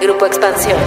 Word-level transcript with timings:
Grupo 0.00 0.24
Expansión. 0.24 0.78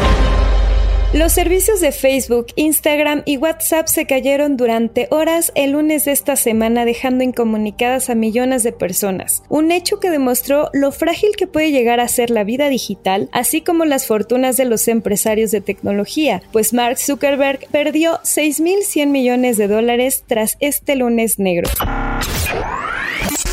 Los 1.13 1.33
servicios 1.33 1.79
de 1.79 1.91
Facebook, 1.91 2.47
Instagram 2.55 3.21
y 3.25 3.37
WhatsApp 3.37 3.85
se 3.85 4.07
cayeron 4.07 4.57
durante 4.57 5.07
horas 5.11 5.51
el 5.53 5.73
lunes 5.73 6.05
de 6.05 6.11
esta 6.11 6.35
semana 6.35 6.85
dejando 6.85 7.23
incomunicadas 7.23 8.09
a 8.09 8.15
millones 8.15 8.63
de 8.63 8.71
personas, 8.71 9.43
un 9.49 9.71
hecho 9.71 9.99
que 9.99 10.09
demostró 10.09 10.71
lo 10.73 10.91
frágil 10.91 11.35
que 11.37 11.45
puede 11.45 11.69
llegar 11.69 11.99
a 11.99 12.07
ser 12.07 12.31
la 12.31 12.43
vida 12.43 12.69
digital, 12.69 13.29
así 13.31 13.61
como 13.61 13.85
las 13.85 14.07
fortunas 14.07 14.57
de 14.57 14.65
los 14.65 14.87
empresarios 14.87 15.51
de 15.51 15.61
tecnología, 15.61 16.41
pues 16.51 16.73
Mark 16.73 16.97
Zuckerberg 16.97 17.67
perdió 17.71 18.19
6.100 18.23 19.07
millones 19.07 19.57
de 19.57 19.67
dólares 19.67 20.23
tras 20.25 20.57
este 20.59 20.95
lunes 20.95 21.37
negro. 21.37 21.69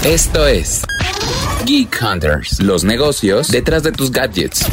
Esto 0.07 0.47
es 0.47 0.83
Geek 1.67 2.01
Hunters, 2.03 2.61
los 2.61 2.85
negocios 2.85 3.49
detrás 3.49 3.83
de 3.83 3.93
tus 3.93 4.11
gadgets. 4.11 4.65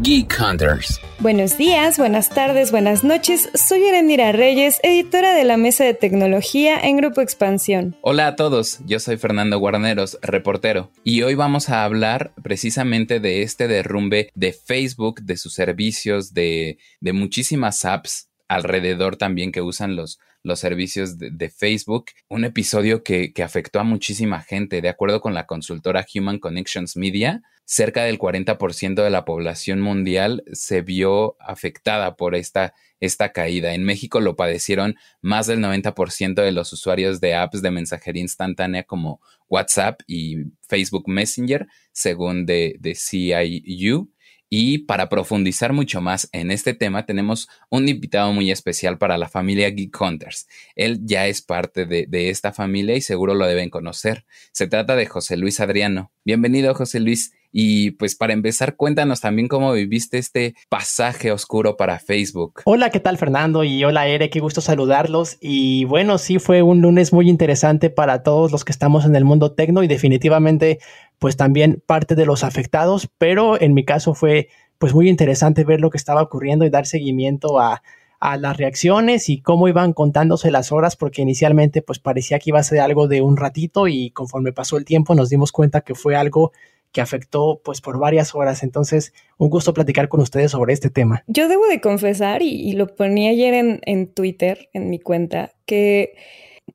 Geek 0.00 0.34
Hunters. 0.40 1.00
Buenos 1.20 1.56
días, 1.56 1.98
buenas 1.98 2.28
tardes, 2.28 2.72
buenas 2.72 3.04
noches. 3.04 3.48
Soy 3.54 3.84
Erendira 3.84 4.32
Reyes, 4.32 4.80
editora 4.82 5.34
de 5.34 5.44
la 5.44 5.56
Mesa 5.56 5.84
de 5.84 5.94
Tecnología 5.94 6.80
en 6.80 6.96
Grupo 6.96 7.20
Expansión. 7.20 7.96
Hola 8.02 8.26
a 8.26 8.36
todos, 8.36 8.80
yo 8.86 8.98
soy 8.98 9.18
Fernando 9.18 9.56
Guarneros, 9.60 10.18
reportero, 10.20 10.90
y 11.04 11.22
hoy 11.22 11.36
vamos 11.36 11.70
a 11.70 11.84
hablar 11.84 12.32
precisamente 12.42 13.20
de 13.20 13.42
este 13.42 13.68
derrumbe 13.68 14.30
de 14.34 14.52
Facebook, 14.52 15.22
de 15.22 15.36
sus 15.36 15.54
servicios, 15.54 16.34
de, 16.34 16.78
de 17.00 17.12
muchísimas 17.12 17.84
apps 17.84 18.28
alrededor 18.54 19.16
también 19.16 19.52
que 19.52 19.62
usan 19.62 19.96
los, 19.96 20.18
los 20.42 20.60
servicios 20.60 21.18
de, 21.18 21.50
Facebook, 21.50 22.06
un 22.28 22.44
episodio 22.44 23.02
que, 23.02 23.32
que, 23.32 23.42
afectó 23.42 23.80
a 23.80 23.84
muchísima 23.84 24.40
gente. 24.40 24.80
De 24.80 24.88
acuerdo 24.88 25.20
con 25.20 25.34
la 25.34 25.46
consultora 25.46 26.06
Human 26.14 26.38
Connections 26.38 26.96
Media, 26.96 27.42
cerca 27.64 28.04
del 28.04 28.18
40% 28.18 29.02
de 29.02 29.10
la 29.10 29.24
población 29.24 29.80
mundial 29.80 30.44
se 30.52 30.82
vio 30.82 31.36
afectada 31.40 32.16
por 32.16 32.34
esta, 32.34 32.74
esta 33.00 33.32
caída. 33.32 33.74
En 33.74 33.84
México 33.84 34.20
lo 34.20 34.36
padecieron 34.36 34.96
más 35.20 35.46
del 35.46 35.60
90% 35.60 36.34
de 36.34 36.52
los 36.52 36.72
usuarios 36.72 37.20
de 37.20 37.34
apps 37.34 37.62
de 37.62 37.70
mensajería 37.70 38.22
instantánea 38.22 38.84
como 38.84 39.20
WhatsApp 39.48 40.00
y 40.06 40.36
Facebook 40.68 41.08
Messenger, 41.08 41.66
según 41.92 42.46
de, 42.46 42.76
de 42.80 42.94
CIU. 42.94 44.10
Y 44.56 44.78
para 44.78 45.08
profundizar 45.08 45.72
mucho 45.72 46.00
más 46.00 46.28
en 46.30 46.52
este 46.52 46.74
tema, 46.74 47.06
tenemos 47.06 47.48
un 47.70 47.88
invitado 47.88 48.32
muy 48.32 48.52
especial 48.52 48.98
para 48.98 49.18
la 49.18 49.28
familia 49.28 49.68
Geek 49.68 50.00
Hunters. 50.00 50.46
Él 50.76 51.00
ya 51.02 51.26
es 51.26 51.42
parte 51.42 51.86
de, 51.86 52.06
de, 52.06 52.30
esta 52.30 52.52
familia 52.52 52.94
y 52.94 53.00
seguro 53.00 53.34
lo 53.34 53.48
deben 53.48 53.68
conocer. 53.68 54.24
Se 54.52 54.68
trata 54.68 54.94
de 54.94 55.06
José 55.06 55.36
Luis 55.36 55.58
Adriano. 55.58 56.12
Bienvenido, 56.24 56.72
José 56.72 57.00
Luis. 57.00 57.32
Y 57.56 57.92
pues 57.92 58.16
para 58.16 58.32
empezar, 58.32 58.74
cuéntanos 58.74 59.20
también 59.20 59.46
cómo 59.46 59.72
viviste 59.72 60.18
este 60.18 60.56
pasaje 60.68 61.30
oscuro 61.30 61.76
para 61.76 62.00
Facebook. 62.00 62.62
Hola, 62.64 62.90
¿qué 62.90 62.98
tal 62.98 63.16
Fernando? 63.16 63.62
Y 63.62 63.84
hola 63.84 64.08
Ere, 64.08 64.28
qué 64.28 64.40
gusto 64.40 64.60
saludarlos. 64.60 65.38
Y 65.40 65.84
bueno, 65.84 66.18
sí 66.18 66.40
fue 66.40 66.62
un 66.62 66.80
lunes 66.80 67.12
muy 67.12 67.30
interesante 67.30 67.90
para 67.90 68.24
todos 68.24 68.50
los 68.50 68.64
que 68.64 68.72
estamos 68.72 69.04
en 69.04 69.14
el 69.14 69.24
mundo 69.24 69.52
tecno 69.52 69.84
y 69.84 69.86
definitivamente 69.86 70.80
pues 71.20 71.36
también 71.36 71.80
parte 71.86 72.16
de 72.16 72.26
los 72.26 72.42
afectados, 72.42 73.08
pero 73.18 73.60
en 73.60 73.72
mi 73.72 73.84
caso 73.84 74.14
fue 74.14 74.48
pues 74.78 74.92
muy 74.92 75.08
interesante 75.08 75.62
ver 75.62 75.80
lo 75.80 75.90
que 75.90 75.96
estaba 75.96 76.22
ocurriendo 76.22 76.64
y 76.64 76.70
dar 76.70 76.86
seguimiento 76.86 77.60
a, 77.60 77.84
a 78.18 78.36
las 78.36 78.56
reacciones 78.56 79.28
y 79.28 79.40
cómo 79.40 79.68
iban 79.68 79.92
contándose 79.92 80.50
las 80.50 80.72
horas, 80.72 80.96
porque 80.96 81.22
inicialmente 81.22 81.82
pues 81.82 82.00
parecía 82.00 82.40
que 82.40 82.50
iba 82.50 82.58
a 82.58 82.64
ser 82.64 82.80
algo 82.80 83.06
de 83.06 83.22
un 83.22 83.36
ratito 83.36 83.86
y 83.86 84.10
conforme 84.10 84.52
pasó 84.52 84.76
el 84.76 84.84
tiempo 84.84 85.14
nos 85.14 85.28
dimos 85.28 85.52
cuenta 85.52 85.82
que 85.82 85.94
fue 85.94 86.16
algo 86.16 86.50
que 86.94 87.00
afectó 87.00 87.60
pues 87.62 87.80
por 87.82 87.98
varias 87.98 88.34
horas. 88.34 88.62
Entonces, 88.62 89.12
un 89.36 89.50
gusto 89.50 89.74
platicar 89.74 90.08
con 90.08 90.20
ustedes 90.20 90.52
sobre 90.52 90.72
este 90.72 90.88
tema. 90.88 91.24
Yo 91.26 91.48
debo 91.48 91.66
de 91.66 91.80
confesar, 91.80 92.40
y, 92.40 92.72
lo 92.72 92.86
ponía 92.86 93.30
ayer 93.30 93.52
en, 93.52 93.80
en, 93.84 94.06
Twitter, 94.06 94.70
en 94.72 94.88
mi 94.88 95.00
cuenta, 95.00 95.52
que, 95.66 96.14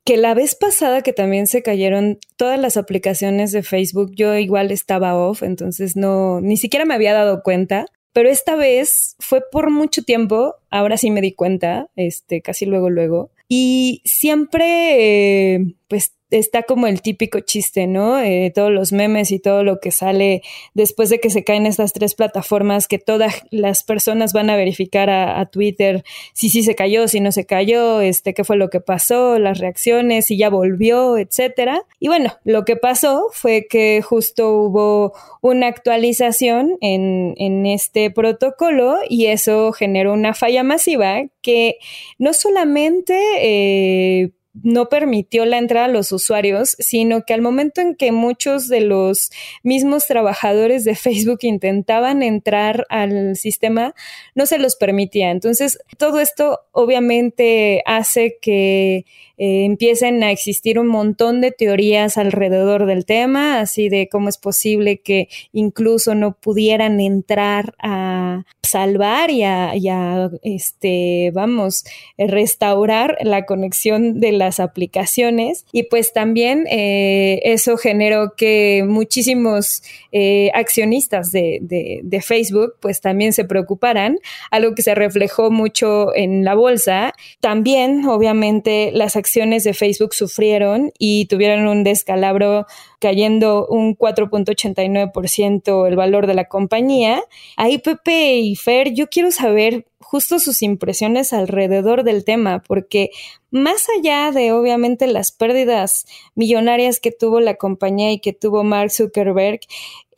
que 0.03 0.17
la 0.17 0.33
vez 0.33 0.55
pasada 0.55 1.01
que 1.01 1.13
también 1.13 1.47
se 1.47 1.63
cayeron 1.63 2.19
todas 2.35 2.59
las 2.59 2.75
aplicaciones 2.75 3.53
de 3.53 3.63
Facebook, 3.63 4.11
yo 4.13 4.35
igual 4.35 4.71
estaba 4.71 5.15
off, 5.15 5.41
entonces 5.41 5.95
no, 5.95 6.41
ni 6.41 6.57
siquiera 6.57 6.85
me 6.85 6.93
había 6.93 7.13
dado 7.13 7.41
cuenta. 7.41 7.85
Pero 8.11 8.27
esta 8.27 8.55
vez 8.55 9.15
fue 9.19 9.41
por 9.49 9.71
mucho 9.71 10.03
tiempo, 10.03 10.55
ahora 10.69 10.97
sí 10.97 11.11
me 11.11 11.21
di 11.21 11.31
cuenta, 11.31 11.87
este, 11.95 12.41
casi 12.41 12.65
luego, 12.65 12.89
luego. 12.89 13.31
Y 13.47 14.01
siempre, 14.03 15.53
eh, 15.53 15.75
pues 15.87 16.18
está 16.31 16.63
como 16.63 16.87
el 16.87 17.01
típico 17.01 17.39
chiste, 17.39 17.87
¿no? 17.87 18.19
Eh, 18.19 18.51
todos 18.53 18.71
los 18.71 18.91
memes 18.91 19.31
y 19.31 19.39
todo 19.39 19.63
lo 19.63 19.79
que 19.79 19.91
sale 19.91 20.41
después 20.73 21.09
de 21.09 21.19
que 21.19 21.29
se 21.29 21.43
caen 21.43 21.65
estas 21.65 21.93
tres 21.93 22.15
plataformas, 22.15 22.87
que 22.87 22.99
todas 22.99 23.43
las 23.51 23.83
personas 23.83 24.33
van 24.33 24.49
a 24.49 24.55
verificar 24.55 25.09
a, 25.09 25.39
Twitter 25.49 26.03
si 26.33 26.49
sí 26.49 26.63
se 26.63 26.75
cayó, 26.75 27.07
si 27.07 27.21
no 27.21 27.31
se 27.31 27.45
cayó, 27.45 28.01
este, 28.01 28.33
qué 28.33 28.43
fue 28.43 28.57
lo 28.57 28.69
que 28.69 28.81
pasó, 28.81 29.39
las 29.39 29.57
reacciones, 29.57 30.27
si 30.27 30.37
ya 30.37 30.49
volvió, 30.49 31.17
etcétera. 31.17 31.83
Y 31.99 32.07
bueno, 32.07 32.33
lo 32.43 32.65
que 32.65 32.75
pasó 32.75 33.27
fue 33.31 33.67
que 33.67 34.01
justo 34.01 34.53
hubo 34.53 35.13
una 35.41 35.67
actualización 35.67 36.77
en, 36.81 37.33
en 37.37 37.65
este 37.65 38.11
protocolo 38.11 38.97
y 39.09 39.27
eso 39.27 39.71
generó 39.71 40.13
una 40.13 40.33
falla 40.33 40.63
masiva 40.63 41.23
que 41.41 41.77
no 42.17 42.33
solamente 42.33 43.17
eh, 43.41 44.31
no 44.53 44.89
permitió 44.89 45.45
la 45.45 45.57
entrada 45.57 45.85
a 45.85 45.89
los 45.89 46.11
usuarios, 46.11 46.75
sino 46.79 47.23
que 47.23 47.33
al 47.33 47.41
momento 47.41 47.81
en 47.81 47.95
que 47.95 48.11
muchos 48.11 48.67
de 48.67 48.81
los 48.81 49.31
mismos 49.63 50.07
trabajadores 50.07 50.83
de 50.83 50.95
Facebook 50.95 51.39
intentaban 51.41 52.23
entrar 52.23 52.85
al 52.89 53.35
sistema, 53.35 53.93
no 54.35 54.45
se 54.45 54.59
los 54.59 54.75
permitía. 54.75 55.31
Entonces, 55.31 55.79
todo 55.97 56.19
esto 56.19 56.61
obviamente 56.71 57.83
hace 57.85 58.37
que 58.41 59.05
eh, 59.39 59.65
empiecen 59.65 60.21
a 60.23 60.31
existir 60.31 60.77
un 60.77 60.87
montón 60.87 61.41
de 61.41 61.51
teorías 61.51 62.17
alrededor 62.17 62.85
del 62.85 63.05
tema, 63.05 63.59
así 63.59 63.89
de 63.89 64.07
cómo 64.07 64.29
es 64.29 64.37
posible 64.37 64.99
que 64.99 65.29
incluso 65.53 66.13
no 66.13 66.33
pudieran 66.33 66.99
entrar 66.99 67.73
a 67.81 68.43
salvar 68.69 69.31
y 69.31 69.43
a, 69.43 69.75
y 69.75 69.89
a 69.89 70.29
este, 70.43 71.31
vamos, 71.33 71.85
restaurar 72.17 73.17
la 73.21 73.45
conexión 73.45 74.19
de 74.19 74.31
las 74.31 74.59
aplicaciones. 74.59 75.65
Y 75.71 75.83
pues 75.83 76.13
también 76.13 76.65
eh, 76.69 77.39
eso 77.43 77.77
generó 77.77 78.35
que 78.35 78.83
muchísimos 78.87 79.81
eh, 80.11 80.51
accionistas 80.53 81.31
de, 81.31 81.59
de, 81.61 82.19
Facebook 82.21 82.75
pues 82.81 82.99
también 82.99 83.31
se 83.31 83.45
preocuparan, 83.45 84.19
algo 84.51 84.75
que 84.75 84.81
se 84.81 84.93
reflejó 84.93 85.51
mucho 85.51 86.13
en 86.13 86.43
la 86.43 86.53
bolsa. 86.53 87.13
También, 87.39 88.05
obviamente, 88.05 88.91
las 88.93 89.15
acciones 89.29 89.63
de 89.63 89.75
Facebook 89.75 90.15
sufrieron 90.15 90.91
y 90.97 91.27
tuvieron 91.27 91.67
un 91.67 91.83
descalabro 91.83 92.65
cayendo 92.99 93.67
un 93.67 93.95
4.89% 93.95 95.87
el 95.87 95.95
valor 95.95 96.25
de 96.25 96.33
la 96.33 96.45
compañía. 96.45 97.21
Ahí 97.55 97.77
Pepe 97.77 98.37
y 98.37 98.55
Fer, 98.55 98.91
yo 98.93 99.07
quiero 99.07 99.31
saber 99.31 99.85
justo 99.99 100.39
sus 100.39 100.63
impresiones 100.63 101.31
alrededor 101.31 102.03
del 102.03 102.25
tema, 102.25 102.63
porque 102.67 103.11
más 103.51 103.85
allá 103.95 104.31
de 104.31 104.51
obviamente 104.51 105.05
las 105.05 105.31
pérdidas 105.31 106.07
millonarias 106.33 106.99
que 106.99 107.11
tuvo 107.11 107.39
la 107.39 107.53
compañía 107.53 108.11
y 108.11 108.19
que 108.19 108.33
tuvo 108.33 108.63
Mark 108.63 108.91
Zuckerberg, 108.91 109.59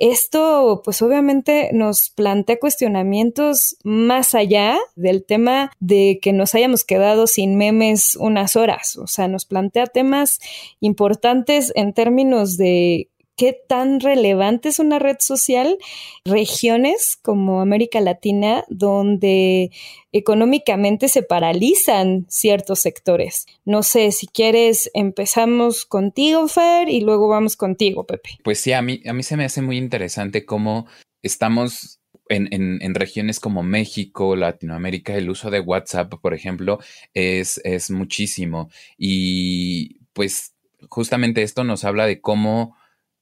esto 0.02 0.82
pues 0.84 1.02
obviamente 1.04 1.70
nos 1.74 2.10
plantea 2.10 2.60
cuestionamientos 2.60 3.78
más 3.84 4.34
allá 4.34 4.80
del 4.96 5.24
tema 5.24 5.72
de 5.80 6.20
que 6.22 6.34
nos 6.34 6.56
hayamos 6.56 6.84
quedado 6.84 7.28
sin 7.28 7.56
memes 7.56 8.16
unas 8.16 8.56
horas, 8.56 8.98
o 8.98 9.06
sea, 9.06 9.28
nos 9.28 9.46
plantea 9.46 9.86
temas 9.86 10.40
importantes 10.80 11.72
en 11.76 11.94
términos 11.94 12.58
de 12.58 13.10
qué 13.36 13.58
tan 13.68 14.00
relevante 14.00 14.70
es 14.70 14.80
una 14.80 15.00
red 15.00 15.18
social, 15.20 15.78
regiones 16.26 17.18
como 17.22 17.62
América 17.62 18.00
Latina, 18.02 18.64
donde 18.70 19.72
económicamente 20.12 21.08
se 21.08 21.24
paralizan 21.24 22.26
ciertos 22.30 22.80
sectores. 22.80 23.46
No 23.66 23.84
sé, 23.84 24.12
si 24.12 24.28
quieres, 24.28 24.92
empezamos 24.94 25.86
contigo, 25.86 26.48
Fer, 26.48 26.90
y 26.90 27.02
luego 27.02 27.28
vamos 27.28 27.56
contigo, 27.56 28.06
Pepe. 28.06 28.32
Pues 28.44 28.60
sí, 28.60 28.74
a 28.74 28.82
mí, 28.82 29.02
a 29.06 29.14
mí 29.14 29.24
se 29.24 29.38
me 29.38 29.46
hace 29.46 29.62
muy 29.62 29.78
interesante 29.78 30.46
cómo 30.46 30.88
estamos 31.22 32.02
en, 32.30 32.48
en, 32.82 32.96
regiones 32.96 33.40
como 33.40 33.62
México, 33.62 34.36
Latinoamérica, 34.36 35.16
el 35.16 35.30
uso 35.30 35.50
de 35.50 35.60
WhatsApp, 35.60 36.14
por 36.22 36.34
ejemplo, 36.34 36.80
es, 37.14 37.60
es 37.64 37.92
muchísimo. 37.92 38.70
Y 38.98 40.00
pues 40.14 40.54
justamente 40.90 41.44
esto 41.44 41.64
nos 41.64 41.84
habla 41.84 42.06
de 42.06 42.22
cómo 42.22 42.76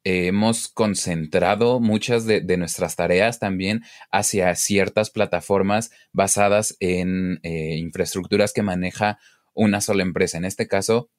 hemos 0.03 0.67
concentrado 0.67 1.79
muchas 1.79 2.25
de, 2.25 2.41
de, 2.41 2.57
nuestras 2.57 2.95
tareas 2.95 3.39
también 3.39 3.81
hacia 4.11 4.55
ciertas 4.55 5.09
plataformas 5.09 5.91
basadas 6.13 6.75
en 6.79 7.39
eh, 7.43 7.77
infraestructuras 7.77 8.53
que 8.53 8.63
maneja 8.63 9.19
una 9.53 9.81
sola 9.81 10.03
empresa. 10.03 10.37
En 10.37 10.45
este 10.45 10.67
caso, 10.67 11.09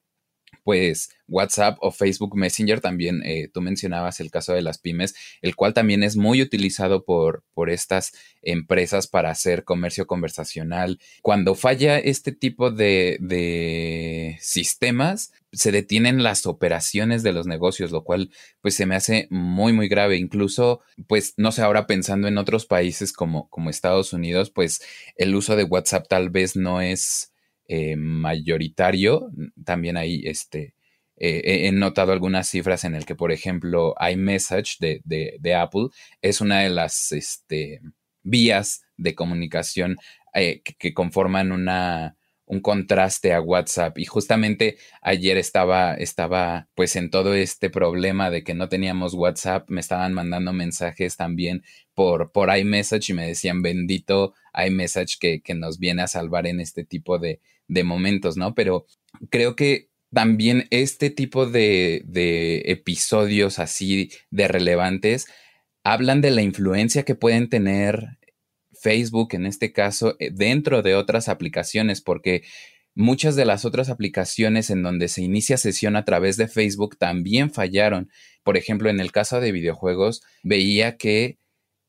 pues 0.63 1.09
WhatsApp 1.27 1.77
o 1.81 1.91
Facebook 1.91 2.35
Messenger 2.35 2.81
también, 2.81 3.21
eh, 3.25 3.49
tú 3.53 3.61
mencionabas 3.61 4.19
el 4.19 4.29
caso 4.29 4.53
de 4.53 4.61
las 4.61 4.77
pymes, 4.77 5.15
el 5.41 5.55
cual 5.55 5.73
también 5.73 6.03
es 6.03 6.17
muy 6.17 6.41
utilizado 6.41 7.05
por, 7.05 7.43
por 7.53 7.69
estas 7.69 8.11
empresas 8.41 9.07
para 9.07 9.29
hacer 9.29 9.63
comercio 9.63 10.07
conversacional. 10.07 10.99
Cuando 11.21 11.55
falla 11.55 11.99
este 11.99 12.31
tipo 12.31 12.69
de, 12.69 13.17
de 13.21 14.37
sistemas, 14.41 15.31
se 15.53 15.71
detienen 15.71 16.23
las 16.23 16.45
operaciones 16.45 17.23
de 17.23 17.33
los 17.33 17.45
negocios, 17.45 17.91
lo 17.91 18.03
cual 18.03 18.31
pues 18.61 18.75
se 18.75 18.85
me 18.85 18.95
hace 18.95 19.27
muy 19.29 19.73
muy 19.73 19.87
grave. 19.87 20.17
Incluso 20.17 20.81
pues 21.07 21.33
no 21.37 21.51
sé, 21.51 21.61
ahora 21.61 21.87
pensando 21.87 22.27
en 22.27 22.37
otros 22.37 22.65
países 22.65 23.13
como, 23.13 23.49
como 23.49 23.69
Estados 23.69 24.13
Unidos, 24.13 24.49
pues 24.49 24.81
el 25.15 25.35
uso 25.35 25.55
de 25.55 25.63
WhatsApp 25.63 26.07
tal 26.07 26.29
vez 26.29 26.55
no 26.55 26.81
es 26.81 27.30
eh, 27.67 27.95
mayoritario. 27.95 29.29
También 29.63 29.97
ahí 29.97 30.23
este, 30.25 30.75
eh, 31.17 31.67
he 31.67 31.71
notado 31.71 32.11
algunas 32.11 32.47
cifras 32.49 32.83
en 32.83 32.95
el 32.95 33.05
que, 33.05 33.15
por 33.15 33.31
ejemplo, 33.31 33.95
iMessage 33.99 34.77
de, 34.79 35.01
de, 35.03 35.55
Apple 35.55 35.89
es 36.21 36.41
una 36.41 36.61
de 36.61 36.69
las 36.69 37.11
este, 37.11 37.81
vías 38.23 38.83
de 38.97 39.15
comunicación 39.15 39.97
eh, 40.33 40.61
que 40.63 40.93
conforman 40.93 41.51
una 41.51 42.15
un 42.51 42.59
contraste 42.59 43.33
a 43.33 43.39
WhatsApp. 43.39 43.97
Y 43.97 44.05
justamente 44.05 44.77
ayer 45.01 45.37
estaba, 45.37 45.93
estaba 45.93 46.67
pues 46.75 46.97
en 46.97 47.09
todo 47.09 47.33
este 47.33 47.69
problema 47.69 48.29
de 48.29 48.43
que 48.43 48.53
no 48.53 48.67
teníamos 48.67 49.13
WhatsApp, 49.13 49.69
me 49.69 49.79
estaban 49.79 50.13
mandando 50.13 50.51
mensajes 50.51 51.15
también 51.15 51.63
por, 51.93 52.33
por 52.33 52.55
iMessage 52.55 53.11
y 53.11 53.13
me 53.13 53.25
decían 53.25 53.61
bendito 53.61 54.33
iMessage 54.53 55.17
que, 55.19 55.41
que 55.41 55.55
nos 55.55 55.79
viene 55.79 56.01
a 56.01 56.07
salvar 56.07 56.47
en 56.47 56.59
este 56.59 56.83
tipo 56.83 57.19
de, 57.19 57.39
de 57.67 57.83
momentos, 57.83 58.37
¿no? 58.37 58.53
Pero 58.53 58.85
creo 59.29 59.55
que 59.55 59.89
también 60.13 60.67
este 60.71 61.09
tipo 61.09 61.45
de, 61.45 62.03
de 62.05 62.63
episodios 62.65 63.59
así 63.59 64.11
de 64.29 64.47
relevantes 64.47 65.27
hablan 65.83 66.21
de 66.21 66.31
la 66.31 66.41
influencia 66.41 67.03
que 67.03 67.15
pueden 67.15 67.49
tener 67.49 68.19
Facebook 68.81 69.29
en 69.33 69.45
este 69.45 69.71
caso 69.71 70.15
eh, 70.19 70.31
dentro 70.33 70.81
de 70.81 70.95
otras 70.95 71.29
aplicaciones, 71.29 72.01
porque 72.01 72.43
muchas 72.93 73.35
de 73.35 73.45
las 73.45 73.63
otras 73.63 73.89
aplicaciones 73.89 74.69
en 74.69 74.83
donde 74.83 75.07
se 75.07 75.21
inicia 75.21 75.57
sesión 75.57 75.95
a 75.95 76.03
través 76.03 76.37
de 76.37 76.47
Facebook 76.47 76.97
también 76.97 77.51
fallaron. 77.51 78.09
Por 78.43 78.57
ejemplo, 78.57 78.89
en 78.89 78.99
el 78.99 79.11
caso 79.11 79.39
de 79.39 79.51
videojuegos, 79.51 80.23
veía 80.43 80.97
que 80.97 81.37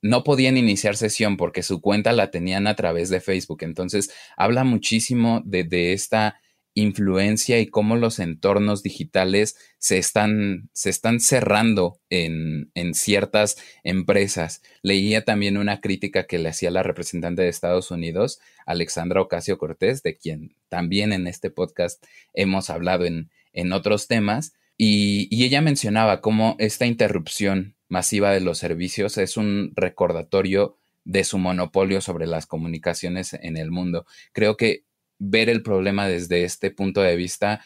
no 0.02 0.24
podían 0.24 0.56
iniciar 0.56 0.96
sesión 0.96 1.36
porque 1.36 1.62
su 1.62 1.80
cuenta 1.80 2.12
la 2.12 2.30
tenían 2.30 2.66
a 2.66 2.74
través 2.74 3.08
de 3.08 3.20
Facebook. 3.20 3.62
Entonces, 3.62 4.12
habla 4.36 4.64
muchísimo 4.64 5.40
de, 5.44 5.92
esta 5.92 6.40
influencia 6.74 7.60
y 7.60 7.66
cómo 7.66 7.96
los 7.96 8.18
entornos 8.18 8.82
digitales 8.82 9.56
se 9.78 9.98
están, 9.98 10.70
se 10.72 10.90
están 10.90 11.20
cerrando 11.20 12.00
en, 12.10 12.70
en, 12.74 12.94
ciertas 12.94 13.56
empresas. 13.84 14.62
Leía 14.82 15.24
también 15.24 15.56
una 15.56 15.80
crítica 15.80 16.26
que 16.26 16.38
le 16.38 16.48
hacía 16.48 16.70
la 16.70 16.82
representante 16.82 17.42
de 17.42 17.48
Estados 17.48 17.90
Unidos, 17.90 18.40
Alexandra 18.66 19.20
Ocasio 19.20 19.58
Cortés, 19.58 20.02
de 20.02 20.16
quien 20.16 20.56
también 20.68 21.12
en 21.12 21.26
este 21.26 21.50
podcast 21.50 22.02
hemos 22.32 22.70
hablado 22.70 23.04
en, 23.04 23.30
en 23.52 23.72
otros 23.72 24.08
temas, 24.08 24.54
y, 24.78 25.28
y 25.30 25.44
ella 25.44 25.60
mencionaba 25.60 26.20
cómo 26.22 26.56
esta 26.58 26.86
interrupción 26.86 27.76
masiva 27.92 28.30
de 28.30 28.40
los 28.40 28.56
servicios 28.56 29.18
es 29.18 29.36
un 29.36 29.72
recordatorio 29.76 30.78
de 31.04 31.24
su 31.24 31.36
monopolio 31.36 32.00
sobre 32.00 32.26
las 32.26 32.46
comunicaciones 32.46 33.34
en 33.34 33.58
el 33.58 33.70
mundo. 33.70 34.06
Creo 34.32 34.56
que 34.56 34.86
ver 35.18 35.50
el 35.50 35.62
problema 35.62 36.08
desde 36.08 36.44
este 36.44 36.70
punto 36.70 37.02
de 37.02 37.16
vista 37.16 37.62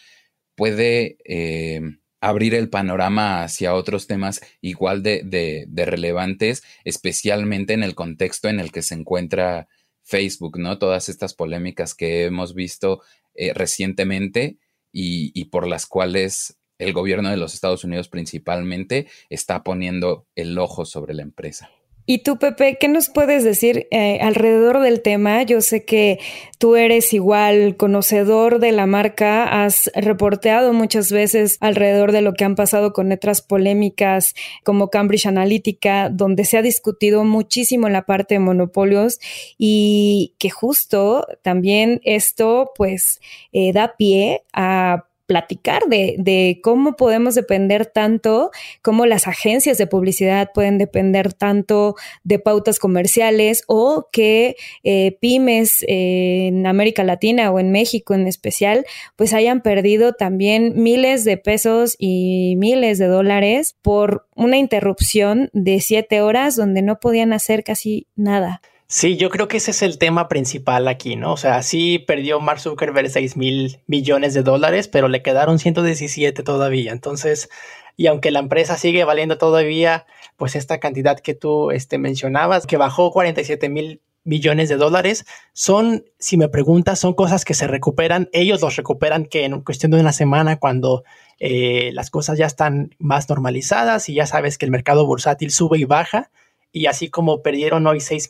puede 0.57 1.17
eh, 1.25 1.81
abrir 2.21 2.57
el 2.57 2.69
panorama 2.71 3.45
hacia 3.45 3.73
otros 3.73 4.09
temas 4.09 4.41
igual 4.61 5.05
de, 5.05 5.69
relevantes, 5.73 6.65
especialmente 6.85 7.75
en 7.75 7.85
el 7.85 7.95
contexto 7.95 8.49
en 8.49 8.59
el 8.59 8.73
que 8.73 8.83
se 8.83 8.97
encuentra 8.97 9.69
Facebook, 10.03 10.59
¿no? 10.59 10.79
Todas 10.79 11.09
estas 11.09 11.35
polémicas 11.35 11.95
que 11.95 12.25
hemos 12.25 12.53
visto 12.53 13.01
eh, 13.37 13.55
recientemente 13.55 14.59
y, 14.91 15.31
y 15.41 15.47
por 15.47 15.69
las 15.69 15.87
cuales 15.87 16.59
el 16.79 16.93
gobierno 16.93 17.31
de 17.31 17.37
los 17.37 17.55
Estados 17.55 17.85
Unidos 17.85 18.09
principalmente 18.09 19.07
está 19.31 19.63
poniendo 19.63 20.27
el 20.35 20.59
ojo 20.59 20.85
sobre 20.85 21.15
la 21.15 21.23
empresa. 21.23 21.71
Y 22.09 22.19
tú, 22.19 22.39
Pepe, 22.39 22.79
¿qué 22.79 22.87
nos 22.87 23.09
puedes 23.09 23.43
decir 23.43 23.89
eh, 23.91 24.21
alrededor 24.23 24.79
del 24.79 25.03
tema? 25.03 25.43
Yo 25.43 25.61
sé 25.61 25.85
que 25.85 26.21
tú 26.57 26.77
eres 26.77 27.13
igual 27.13 27.77
conocedor 27.77 28.61
de 28.61 28.71
la 28.71 28.87
marca, 28.87 29.65
has 29.65 29.91
reporteado 29.93 30.73
muchas 30.73 31.11
veces 31.11 31.59
alrededor 31.61 32.13
de 32.13 32.23
lo 32.23 32.35
que 32.35 32.45
han 32.45 32.55
pasado 32.55 32.93
con 32.93 33.11
otras 33.11 33.43
polémicas 33.43 34.35
como 34.63 34.89
Cambridge 34.89 35.27
Analytica, 35.27 36.09
donde 36.09 36.45
se 36.45 36.57
ha 36.57 36.63
discutido 36.63 37.25
muchísimo 37.25 37.89
la 37.89 38.07
parte 38.07 38.37
de 38.37 38.39
monopolios 38.39 39.19
y 39.59 40.35
que 40.39 40.49
justo 40.49 41.27
también 41.43 42.01
esto 42.05 42.71
pues 42.77 43.19
eh, 43.51 43.73
da 43.73 43.97
pie 43.97 44.45
a 44.53 45.07
platicar 45.27 45.83
de, 45.89 46.15
de, 46.19 46.61
cómo 46.63 46.97
podemos 46.97 47.35
depender 47.35 47.87
tanto, 47.87 48.51
cómo 48.83 49.07
las 49.07 49.27
agencias 49.27 49.77
de 49.79 49.87
publicidad 49.87 50.51
pueden 50.55 50.79
depender 50.79 51.33
tanto 51.33 51.97
de 52.25 52.39
pautas 52.39 52.79
comerciales 52.79 53.65
o 53.67 54.09
que 54.13 54.57
eh, 54.85 55.17
pymes 55.21 55.83
eh, 55.89 56.47
en 56.49 56.67
América 56.67 57.05
Latina 57.05 57.51
o 57.51 57.59
en 57.59 57.73
México 57.73 58.15
en 58.15 58.27
especial, 58.27 58.87
pues 59.17 59.33
hayan 59.33 59.61
perdido 59.61 60.13
también 60.13 60.75
miles 60.77 61.25
de 61.25 61.37
pesos 61.37 61.97
y 61.99 62.55
miles 62.57 62.99
de 62.99 63.07
dólares 63.07 63.77
por 63.83 64.27
una 64.35 64.59
interrupción 64.59 65.51
de 65.53 65.81
siete 65.81 66.21
horas 66.21 66.57
donde 66.57 66.83
no 66.83 67.01
podían 67.01 67.33
hacer 67.33 67.65
casi 67.65 68.07
nada. 68.15 68.61
Sí, 68.89 69.17
yo 69.17 69.31
creo 69.31 69.49
que 69.49 69.57
ese 69.57 69.73
es 69.73 69.83
el 69.83 69.99
tema 69.99 70.29
principal 70.29 70.87
aquí, 70.87 71.17
¿no? 71.17 71.33
O 71.33 71.37
sea, 71.37 71.63
sí 71.65 71.99
perdió 71.99 72.41
Mark 72.41 72.61
Zuckerberg 72.61 73.11
6 73.11 73.37
mil 73.37 73.81
millones 73.89 74.33
de 74.33 74.45
dólares, 74.45 74.87
pero 74.87 75.09
le 75.09 75.23
quedaron 75.23 75.59
117 75.59 76.45
todavía. 76.45 76.93
Entonces, 76.93 77.49
y 77.97 78.07
aunque 78.07 78.31
la 78.31 78.39
empresa 78.39 78.77
sigue 78.77 79.05
valiendo 79.05 79.39
todavía, 79.39 80.07
pues 80.37 80.55
esta 80.55 80.79
cantidad 80.79 81.19
que 81.19 81.35
tú 81.35 81.73
este, 81.73 81.99
mencionabas, 81.99 82.67
que 82.67 82.77
bajó 82.77 83.11
47 83.11 83.69
mil 83.69 84.03
millones 84.23 84.69
de 84.69 84.77
dólares, 84.77 85.25
son, 85.53 86.05
si 86.19 86.37
me 86.37 86.49
preguntas, 86.49 87.01
son 87.01 87.15
cosas 87.15 87.45
que 87.45 87.55
se 87.55 87.67
recuperan. 87.67 88.29
Ellos 88.33 88.61
los 88.61 88.77
recuperan 88.77 89.27
que 89.27 89.45
en 89.45 89.63
cuestión 89.63 89.93
de 89.93 90.01
una 90.01 90.13
semana, 90.13 90.59
cuando 90.59 91.03
eh, 91.41 91.91
las 91.93 92.11
cosas 92.11 92.39
ya 92.39 92.47
están 92.47 92.95
más 93.01 93.29
normalizadas 93.29 94.09
y 94.09 94.15
ya 94.15 94.27
sabes 94.27 94.59
que 94.59 94.65
el 94.65 94.71
mercado 94.71 95.07
bursátil 95.07 95.51
sube 95.51 95.79
y 95.79 95.85
baja 95.85 96.31
y 96.77 96.89
así 96.89 97.09
como 97.09 97.41
perdieron 97.41 97.87
hoy 97.87 98.01
6, 98.01 98.29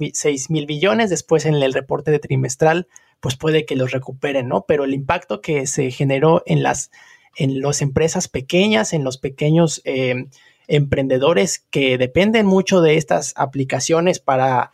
mil 0.50 0.66
billones, 0.66 1.10
después 1.10 1.46
en 1.46 1.56
el 1.56 1.72
reporte 1.72 2.12
de 2.12 2.20
trimestral, 2.20 2.86
pues 3.18 3.34
puede 3.34 3.64
que 3.64 3.74
los 3.74 3.90
recuperen, 3.90 4.46
¿no? 4.46 4.66
Pero 4.68 4.84
el 4.84 4.94
impacto 4.94 5.40
que 5.40 5.66
se 5.66 5.90
generó 5.90 6.44
en 6.46 6.62
las, 6.62 6.92
en 7.34 7.60
las 7.60 7.82
empresas 7.82 8.28
pequeñas, 8.28 8.92
en 8.92 9.02
los 9.02 9.18
pequeños 9.18 9.82
eh, 9.84 10.26
emprendedores 10.68 11.58
que 11.70 11.98
dependen 11.98 12.46
mucho 12.46 12.82
de 12.82 12.96
estas 12.96 13.34
aplicaciones 13.36 14.20
para 14.20 14.70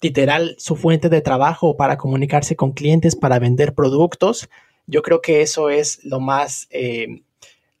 literal 0.00 0.54
su 0.58 0.76
fuente 0.76 1.08
de 1.08 1.20
trabajo, 1.20 1.76
para 1.76 1.96
comunicarse 1.96 2.54
con 2.54 2.74
clientes, 2.74 3.16
para 3.16 3.40
vender 3.40 3.74
productos, 3.74 4.48
yo 4.86 5.02
creo 5.02 5.20
que 5.20 5.42
eso 5.42 5.68
es 5.68 5.98
lo 6.04 6.20
más 6.20 6.68
eh, 6.70 7.22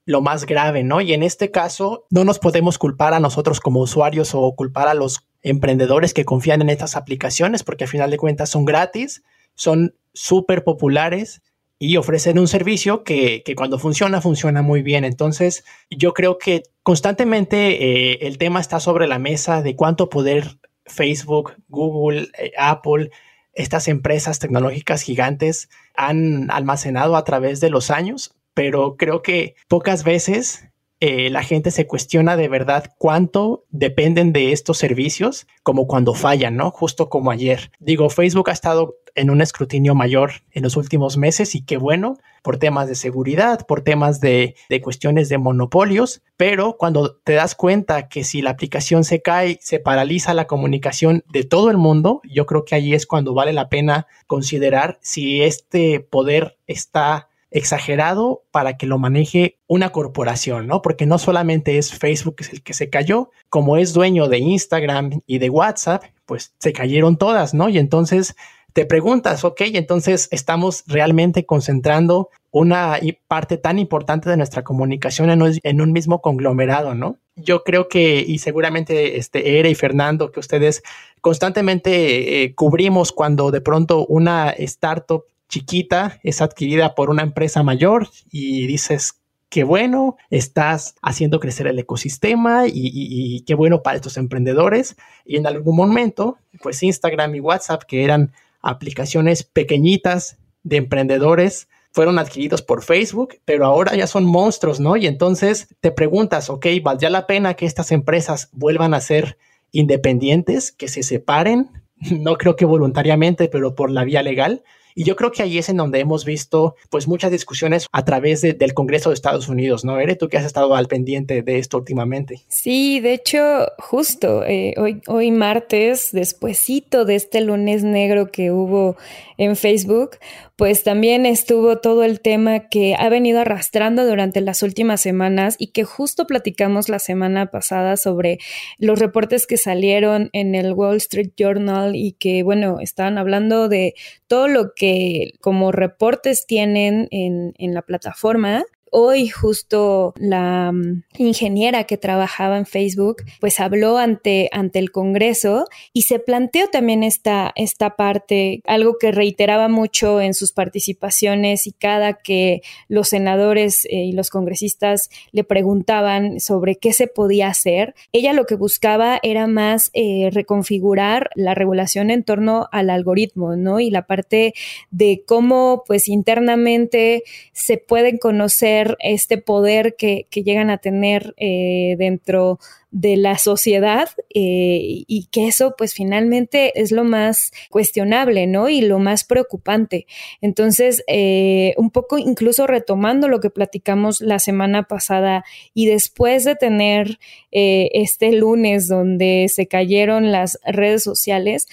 lo 0.06 0.20
más 0.20 0.46
grave, 0.46 0.84
¿no? 0.84 1.00
Y 1.00 1.14
en 1.14 1.22
este 1.22 1.50
caso, 1.50 2.06
no 2.10 2.24
nos 2.24 2.38
podemos 2.38 2.78
culpar 2.78 3.14
a 3.14 3.20
nosotros 3.20 3.60
como 3.60 3.80
usuarios 3.80 4.34
o 4.34 4.54
culpar 4.54 4.88
a 4.88 4.94
los 4.94 5.26
emprendedores 5.42 6.12
que 6.12 6.24
confían 6.24 6.62
en 6.62 6.70
estas 6.70 6.96
aplicaciones, 6.96 7.62
porque 7.62 7.84
al 7.84 7.90
final 7.90 8.10
de 8.10 8.18
cuentas 8.18 8.50
son 8.50 8.64
gratis, 8.64 9.22
son 9.54 9.94
súper 10.12 10.64
populares 10.64 11.42
y 11.78 11.96
ofrecen 11.96 12.38
un 12.38 12.48
servicio 12.48 13.02
que, 13.02 13.42
cuando 13.56 13.78
funciona, 13.78 14.20
funciona 14.20 14.62
muy 14.62 14.82
bien. 14.82 15.04
Entonces, 15.04 15.64
yo 15.90 16.12
creo 16.12 16.38
que 16.38 16.62
constantemente 16.82 18.12
eh, 18.12 18.26
el 18.26 18.38
tema 18.38 18.60
está 18.60 18.80
sobre 18.80 19.06
la 19.06 19.18
mesa 19.18 19.62
de 19.62 19.74
cuánto 19.74 20.08
poder 20.08 20.58
Facebook, 20.86 21.54
Google, 21.68 22.28
eh, 22.38 22.52
Apple, 22.58 23.10
estas 23.54 23.88
empresas 23.88 24.38
tecnológicas 24.38 25.02
gigantes 25.02 25.68
han 25.94 26.50
almacenado 26.50 27.16
a 27.16 27.24
través 27.24 27.60
de 27.60 27.70
los 27.70 27.90
años 27.90 28.34
pero 28.54 28.96
creo 28.96 29.22
que 29.22 29.56
pocas 29.68 30.04
veces 30.04 30.68
eh, 31.00 31.28
la 31.28 31.42
gente 31.42 31.70
se 31.70 31.86
cuestiona 31.86 32.36
de 32.36 32.48
verdad 32.48 32.92
cuánto 32.96 33.64
dependen 33.68 34.32
de 34.32 34.52
estos 34.52 34.78
servicios, 34.78 35.46
como 35.62 35.86
cuando 35.86 36.14
fallan, 36.14 36.56
¿no? 36.56 36.70
Justo 36.70 37.10
como 37.10 37.30
ayer. 37.30 37.72
Digo, 37.78 38.08
Facebook 38.08 38.48
ha 38.48 38.54
estado 38.54 38.96
en 39.14 39.30
un 39.30 39.40
escrutinio 39.40 39.94
mayor 39.94 40.32
en 40.50 40.62
los 40.62 40.76
últimos 40.76 41.16
meses 41.16 41.54
y 41.54 41.64
qué 41.64 41.76
bueno, 41.76 42.16
por 42.42 42.58
temas 42.58 42.88
de 42.88 42.94
seguridad, 42.94 43.66
por 43.66 43.82
temas 43.82 44.20
de, 44.20 44.56
de 44.68 44.80
cuestiones 44.80 45.28
de 45.28 45.38
monopolios, 45.38 46.22
pero 46.36 46.76
cuando 46.78 47.16
te 47.16 47.34
das 47.34 47.54
cuenta 47.54 48.08
que 48.08 48.24
si 48.24 48.42
la 48.42 48.50
aplicación 48.50 49.04
se 49.04 49.20
cae, 49.20 49.58
se 49.60 49.78
paraliza 49.80 50.34
la 50.34 50.46
comunicación 50.46 51.22
de 51.30 51.44
todo 51.44 51.70
el 51.70 51.76
mundo, 51.76 52.22
yo 52.24 52.46
creo 52.46 52.64
que 52.64 52.76
ahí 52.76 52.94
es 52.94 53.06
cuando 53.06 53.34
vale 53.34 53.52
la 53.52 53.68
pena 53.68 54.06
considerar 54.26 54.98
si 55.02 55.42
este 55.42 56.00
poder 56.00 56.58
está 56.66 57.28
exagerado 57.54 58.42
para 58.50 58.76
que 58.76 58.84
lo 58.84 58.98
maneje 58.98 59.58
una 59.68 59.90
corporación, 59.90 60.66
¿no? 60.66 60.82
Porque 60.82 61.06
no 61.06 61.18
solamente 61.18 61.78
es 61.78 61.94
Facebook 61.94 62.36
el 62.50 62.62
que 62.64 62.74
se 62.74 62.90
cayó, 62.90 63.30
como 63.48 63.76
es 63.76 63.92
dueño 63.94 64.26
de 64.26 64.38
Instagram 64.38 65.20
y 65.24 65.38
de 65.38 65.50
WhatsApp, 65.50 66.02
pues 66.26 66.52
se 66.58 66.72
cayeron 66.72 67.16
todas, 67.16 67.54
¿no? 67.54 67.68
Y 67.68 67.78
entonces 67.78 68.34
te 68.72 68.84
preguntas, 68.86 69.44
ok, 69.44 69.60
entonces 69.66 70.26
estamos 70.32 70.82
realmente 70.88 71.46
concentrando 71.46 72.28
una 72.50 72.98
parte 73.28 73.56
tan 73.56 73.78
importante 73.78 74.28
de 74.28 74.36
nuestra 74.36 74.64
comunicación 74.64 75.30
en 75.30 75.80
un, 75.80 75.92
mismo 75.92 76.20
conglomerado, 76.20 76.96
¿no? 76.96 77.18
Yo 77.36 77.62
creo 77.62 77.88
que, 77.88 78.24
y 78.26 78.38
seguramente 78.38 79.16
este, 79.16 79.60
Ere 79.60 79.70
y 79.70 79.76
Fernando, 79.76 80.32
que 80.32 80.40
ustedes 80.40 80.82
constantemente 81.20 82.42
eh, 82.42 82.54
cubrimos 82.56 83.12
cuando 83.12 83.52
de 83.52 83.60
pronto 83.60 84.06
una 84.06 84.50
startup 84.50 85.24
chiquita 85.54 86.18
es 86.24 86.42
adquirida 86.42 86.96
por 86.96 87.10
una 87.10 87.22
empresa 87.22 87.62
mayor 87.62 88.08
y 88.28 88.66
dices, 88.66 89.20
qué 89.48 89.62
bueno, 89.62 90.16
estás 90.28 90.96
haciendo 91.00 91.38
crecer 91.38 91.68
el 91.68 91.78
ecosistema 91.78 92.66
y, 92.66 92.72
y, 92.74 93.40
qué 93.42 93.54
bueno 93.54 93.80
para 93.80 93.94
estos 93.94 94.16
emprendedores. 94.16 94.96
Y 95.24 95.36
en 95.36 95.46
algún 95.46 95.76
momento, 95.76 96.38
pues 96.60 96.82
Instagram 96.82 97.36
y 97.36 97.40
WhatsApp, 97.40 97.84
que 97.84 98.02
eran 98.02 98.32
aplicaciones 98.62 99.44
pequeñitas 99.44 100.38
de 100.64 100.78
emprendedores 100.78 101.68
fueron 101.92 102.18
adquiridos 102.18 102.62
por 102.62 102.82
Facebook, 102.82 103.36
pero 103.44 103.64
ahora 103.64 103.94
ya 103.94 104.08
son 104.08 104.24
monstruos, 104.24 104.80
¿no? 104.80 104.96
Y 104.96 105.06
entonces 105.06 105.68
te 105.78 105.92
preguntas, 105.92 106.50
ok, 106.50 106.66
¿valdría 106.82 107.10
la 107.10 107.28
pena 107.28 107.54
que 107.54 107.66
estas 107.66 107.92
empresas 107.92 108.48
vuelvan 108.50 108.92
a 108.92 109.00
ser 109.00 109.38
independientes, 109.70 110.72
que 110.72 110.88
se 110.88 111.04
separen? 111.04 111.70
No 112.10 112.36
creo 112.36 112.56
que 112.56 112.64
voluntariamente, 112.64 113.48
pero 113.48 113.76
por 113.76 113.90
la 113.90 114.02
vía 114.02 114.24
legal. 114.24 114.64
Y 114.94 115.04
yo 115.04 115.16
creo 115.16 115.32
que 115.32 115.42
ahí 115.42 115.58
es 115.58 115.68
en 115.68 115.76
donde 115.76 115.98
hemos 115.98 116.24
visto 116.24 116.76
pues 116.88 117.08
muchas 117.08 117.30
discusiones 117.32 117.88
a 117.90 118.04
través 118.04 118.42
del 118.42 118.74
Congreso 118.74 119.10
de 119.10 119.14
Estados 119.14 119.48
Unidos, 119.48 119.84
¿no? 119.84 119.98
Ere, 119.98 120.14
tú 120.14 120.28
que 120.28 120.38
has 120.38 120.44
estado 120.44 120.74
al 120.76 120.86
pendiente 120.86 121.42
de 121.42 121.58
esto 121.58 121.78
últimamente. 121.78 122.42
Sí, 122.48 123.00
de 123.00 123.14
hecho, 123.14 123.66
justo 123.78 124.44
eh, 124.44 124.74
hoy, 124.76 125.00
hoy 125.06 125.30
martes, 125.30 126.10
despuesito 126.12 127.04
de 127.04 127.16
este 127.16 127.40
lunes 127.40 127.82
negro 127.82 128.30
que 128.30 128.52
hubo 128.52 128.96
en 129.36 129.56
Facebook, 129.56 130.12
pues 130.56 130.84
también 130.84 131.26
estuvo 131.26 131.78
todo 131.78 132.04
el 132.04 132.20
tema 132.20 132.68
que 132.68 132.94
ha 132.96 133.08
venido 133.08 133.40
arrastrando 133.40 134.06
durante 134.06 134.40
las 134.40 134.62
últimas 134.62 135.00
semanas 135.00 135.56
y 135.58 135.68
que 135.68 135.84
justo 135.84 136.26
platicamos 136.26 136.88
la 136.88 137.00
semana 137.00 137.50
pasada 137.50 137.96
sobre 137.96 138.38
los 138.78 139.00
reportes 139.00 139.46
que 139.46 139.56
salieron 139.56 140.30
en 140.32 140.54
el 140.54 140.72
Wall 140.72 140.96
Street 140.98 141.32
Journal 141.36 141.96
y 141.96 142.12
que, 142.12 142.42
bueno, 142.44 142.78
estaban 142.80 143.18
hablando 143.18 143.68
de 143.68 143.94
todo 144.28 144.46
lo 144.46 144.74
que 144.74 145.32
como 145.40 145.72
reportes 145.72 146.46
tienen 146.46 147.08
en, 147.10 147.54
en 147.58 147.74
la 147.74 147.82
plataforma 147.82 148.64
hoy 148.96 149.26
justo 149.26 150.14
la 150.16 150.70
mm, 150.70 151.02
ingeniera 151.18 151.82
que 151.82 151.96
trabajaba 151.96 152.56
en 152.56 152.64
Facebook, 152.64 153.24
pues 153.40 153.58
habló 153.58 153.98
ante, 153.98 154.48
ante 154.52 154.78
el 154.78 154.92
Congreso 154.92 155.66
y 155.92 156.02
se 156.02 156.20
planteó 156.20 156.68
también 156.68 157.02
esta, 157.02 157.52
esta 157.56 157.96
parte, 157.96 158.62
algo 158.66 158.96
que 159.00 159.10
reiteraba 159.10 159.66
mucho 159.66 160.20
en 160.20 160.32
sus 160.32 160.52
participaciones 160.52 161.66
y 161.66 161.72
cada 161.72 162.14
que 162.14 162.62
los 162.86 163.08
senadores 163.08 163.84
eh, 163.86 164.04
y 164.04 164.12
los 164.12 164.30
congresistas 164.30 165.10
le 165.32 165.42
preguntaban 165.42 166.38
sobre 166.38 166.76
qué 166.76 166.92
se 166.92 167.08
podía 167.08 167.48
hacer, 167.48 167.96
ella 168.12 168.32
lo 168.32 168.46
que 168.46 168.54
buscaba 168.54 169.18
era 169.24 169.48
más 169.48 169.90
eh, 169.92 170.30
reconfigurar 170.32 171.30
la 171.34 171.56
regulación 171.56 172.10
en 172.10 172.22
torno 172.22 172.68
al 172.70 172.90
algoritmo, 172.90 173.56
¿no? 173.56 173.80
Y 173.80 173.90
la 173.90 174.06
parte 174.06 174.54
de 174.92 175.24
cómo 175.26 175.82
pues 175.84 176.08
internamente 176.08 177.24
se 177.52 177.76
pueden 177.78 178.18
conocer 178.18 178.83
este 179.00 179.38
poder 179.38 179.96
que, 179.96 180.26
llegan 180.30 180.70
a 180.70 180.78
tener 180.78 181.34
eh, 181.38 181.96
dentro 181.98 182.58
de 182.90 183.16
la 183.16 183.38
sociedad 183.38 184.08
eh, 184.34 185.04
y 185.06 185.28
que 185.32 185.48
eso 185.48 185.74
pues 185.76 185.94
finalmente 185.94 186.80
es 186.80 186.92
lo 186.92 187.02
más 187.02 187.50
cuestionable, 187.70 188.46
¿no? 188.46 188.68
Y 188.68 188.82
lo 188.82 188.98
más 188.98 189.24
preocupante. 189.24 190.06
Entonces, 190.40 191.02
eh, 191.06 191.74
un 191.76 191.90
poco 191.90 192.18
incluso 192.18 192.66
retomando 192.66 193.28
lo 193.28 193.40
que 193.40 193.50
platicamos 193.50 194.20
la 194.20 194.38
semana 194.38 194.84
pasada 194.84 195.44
y 195.72 195.86
después 195.86 196.44
de 196.44 196.56
tener 196.56 197.18
este 197.50 198.32
lunes 198.32 198.88
donde 198.88 199.46
se 199.48 199.68
cayeron 199.68 200.32
las 200.32 200.58
redes 200.64 201.04
sociales, 201.04 201.68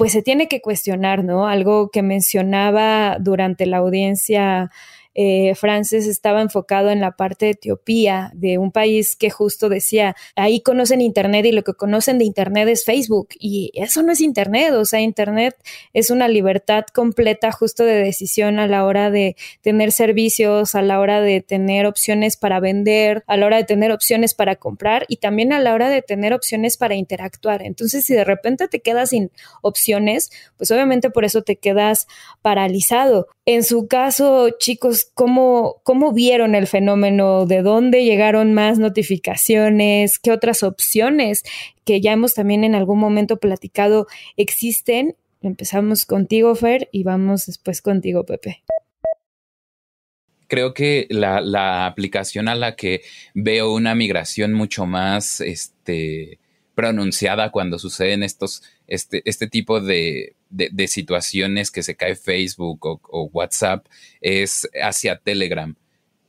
pues 0.00 0.12
se 0.12 0.22
tiene 0.22 0.48
que 0.48 0.62
cuestionar, 0.62 1.24
¿no? 1.24 1.46
Algo 1.46 1.90
que 1.90 2.00
mencionaba 2.00 3.18
durante 3.20 3.66
la 3.66 3.76
audiencia 3.76 4.70
eh, 5.14 5.54
Frances 5.54 6.06
estaba 6.06 6.40
enfocado 6.42 6.90
en 6.90 7.00
la 7.00 7.12
parte 7.12 7.46
de 7.46 7.52
Etiopía, 7.52 8.30
de 8.34 8.58
un 8.58 8.70
país 8.72 9.16
que 9.16 9.30
justo 9.30 9.68
decía, 9.68 10.14
ahí 10.36 10.60
conocen 10.60 11.00
Internet 11.00 11.46
y 11.46 11.52
lo 11.52 11.64
que 11.64 11.74
conocen 11.74 12.18
de 12.18 12.24
Internet 12.24 12.68
es 12.68 12.84
Facebook. 12.84 13.28
Y 13.38 13.72
eso 13.74 14.02
no 14.02 14.12
es 14.12 14.20
Internet, 14.20 14.72
o 14.74 14.84
sea, 14.84 15.00
Internet 15.00 15.56
es 15.92 16.10
una 16.10 16.28
libertad 16.28 16.84
completa 16.92 17.52
justo 17.52 17.84
de 17.84 17.94
decisión 17.94 18.58
a 18.58 18.66
la 18.66 18.84
hora 18.84 19.10
de 19.10 19.36
tener 19.62 19.92
servicios, 19.92 20.74
a 20.74 20.82
la 20.82 21.00
hora 21.00 21.20
de 21.20 21.40
tener 21.40 21.86
opciones 21.86 22.36
para 22.36 22.60
vender, 22.60 23.24
a 23.26 23.36
la 23.36 23.46
hora 23.46 23.56
de 23.56 23.64
tener 23.64 23.92
opciones 23.92 24.34
para 24.34 24.56
comprar 24.56 25.06
y 25.08 25.16
también 25.16 25.52
a 25.52 25.60
la 25.60 25.74
hora 25.74 25.88
de 25.88 26.02
tener 26.02 26.32
opciones 26.32 26.76
para 26.76 26.94
interactuar. 26.94 27.62
Entonces, 27.62 28.04
si 28.04 28.14
de 28.14 28.24
repente 28.24 28.68
te 28.68 28.80
quedas 28.80 29.10
sin 29.10 29.30
opciones, 29.62 30.30
pues 30.56 30.70
obviamente 30.70 31.10
por 31.10 31.24
eso 31.24 31.42
te 31.42 31.56
quedas 31.56 32.06
paralizado. 32.42 33.28
En 33.52 33.64
su 33.64 33.88
caso, 33.88 34.50
chicos, 34.60 35.10
¿cómo, 35.12 35.80
¿cómo 35.82 36.12
vieron 36.12 36.54
el 36.54 36.68
fenómeno? 36.68 37.46
¿De 37.46 37.62
dónde 37.62 38.04
llegaron 38.04 38.54
más 38.54 38.78
notificaciones? 38.78 40.20
¿Qué 40.20 40.30
otras 40.30 40.62
opciones 40.62 41.42
que 41.84 42.00
ya 42.00 42.12
hemos 42.12 42.34
también 42.34 42.62
en 42.62 42.76
algún 42.76 43.00
momento 43.00 43.38
platicado 43.38 44.06
existen? 44.36 45.16
Empezamos 45.42 46.04
contigo, 46.04 46.54
Fer, 46.54 46.88
y 46.92 47.02
vamos 47.02 47.46
después 47.46 47.82
contigo, 47.82 48.24
Pepe 48.24 48.62
creo 50.46 50.74
que 50.74 51.06
la, 51.10 51.40
la, 51.40 51.86
aplicación 51.86 52.48
a 52.48 52.56
la 52.56 52.74
que 52.74 53.02
veo 53.34 53.72
una 53.72 53.94
migración 53.94 54.52
mucho 54.52 54.84
más 54.84 55.40
este, 55.40 56.40
pronunciada 56.74 57.52
cuando 57.52 57.78
suceden 57.78 58.24
estos, 58.24 58.64
este, 58.88 59.22
este 59.26 59.46
tipo 59.46 59.80
de, 59.80 60.34
de, 60.50 60.88
situaciones 60.88 61.70
que 61.70 61.82
se 61.82 61.94
cae 61.94 62.16
Facebook 62.16 62.84
o, 62.84 63.30
WhatsApp 63.32 63.86
es 64.20 64.68
hacia 64.82 65.16
Telegram. 65.16 65.74